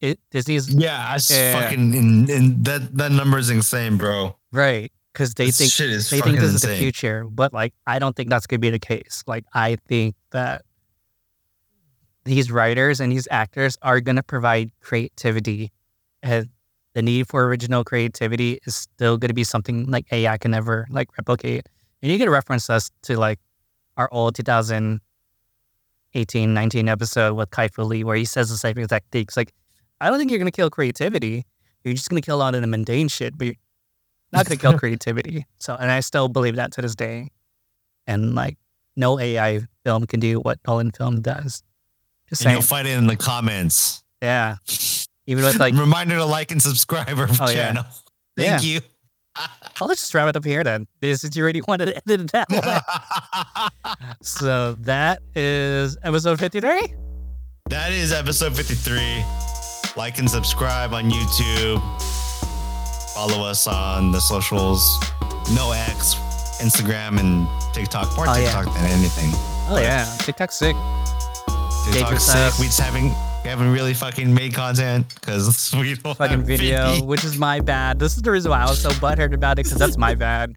[0.02, 1.62] it disney's yeah, I s- Yeah.
[1.62, 4.36] fucking in, in that that number is insane, bro.
[4.52, 8.16] right because they This think they think this is the future but like i don't
[8.16, 10.64] think that's gonna be the case like i think that
[12.26, 15.72] these writers and these actors are gonna provide creativity
[16.22, 16.50] and
[16.94, 21.10] the need for original creativity is still gonna be something like ai can never like
[21.18, 21.68] replicate
[22.02, 23.40] and you can reference us to like
[23.98, 29.12] our old 2018 19 episode with kai Fu lee where he says the same exact
[29.12, 29.52] things like
[30.02, 31.46] i don't think you're gonna kill creativity
[31.84, 33.56] you're just gonna kill a lot of the mundane shit but you're
[34.32, 35.46] not gonna kill creativity.
[35.60, 37.30] So, and I still believe that to this day.
[38.08, 38.58] And like,
[38.96, 41.62] no AI film can do what Nolan film does.
[42.30, 44.04] Just And saying, you'll fight it in the comments.
[44.24, 44.56] yeah.
[45.28, 47.54] Even with like, Reminder to like and subscribe our Oh, yeah.
[47.54, 47.86] channel.
[48.38, 48.82] Thank you.
[49.82, 50.88] I'll just wrap it up here then.
[51.02, 53.96] Since you already wanted to end it that way.
[54.22, 56.94] so that is episode fifty-three.
[57.70, 59.24] that is episode 53.
[59.96, 61.82] Like and subscribe on YouTube.
[63.14, 65.00] Follow us on the socials.
[65.54, 66.16] No X,
[66.62, 68.16] Instagram, and TikTok.
[68.16, 68.46] More Oh, yeah.
[68.62, 69.30] TikTok than anything.
[69.70, 70.76] Oh yeah, TikTok's sick.
[71.92, 72.36] TikTok's sick.
[72.36, 72.60] us.
[72.60, 73.14] We just haven't
[73.44, 77.60] we haven't really fucking made content because we don't Fucking have video, which is my
[77.60, 78.00] bad.
[78.00, 80.56] This is the reason why I was so butthurt about it, because that's my bad.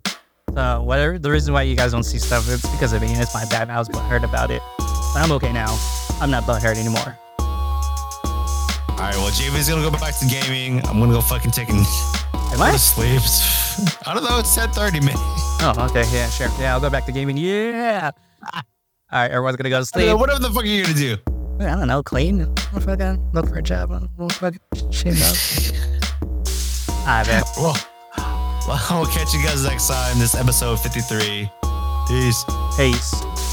[0.54, 3.12] So whatever the reason why you guys don't see stuff, it's because of me.
[3.12, 3.68] and It's my bad.
[3.70, 4.62] I was butthurt about it.
[4.78, 5.76] But I'm okay now.
[6.20, 7.18] I'm not butthurt anymore.
[8.98, 10.78] All right, well, JV's gonna go back to gaming.
[10.86, 11.84] I'm gonna go fucking take Am
[12.62, 12.76] I?
[12.76, 13.20] sleep.
[14.06, 14.38] I don't know.
[14.38, 15.14] It's 10:30, man.
[15.16, 16.04] Oh, okay.
[16.12, 16.48] Yeah, sure.
[16.58, 17.36] Yeah, I'll go back to gaming.
[17.36, 18.12] Yeah.
[18.54, 18.62] All
[19.12, 20.06] right, everyone's gonna go to sleep.
[20.06, 21.35] know, whatever the fuck are you gonna do?
[21.58, 22.42] I don't know, clean.
[22.72, 23.90] I'll fucking look for a job.
[23.92, 25.36] I'll fucking shit up.
[26.90, 27.42] All right, man.
[27.56, 27.76] Well,
[28.68, 30.18] well, we'll catch you guys next time.
[30.18, 31.50] This episode 53.
[32.08, 32.44] Peace.
[32.76, 33.45] Peace.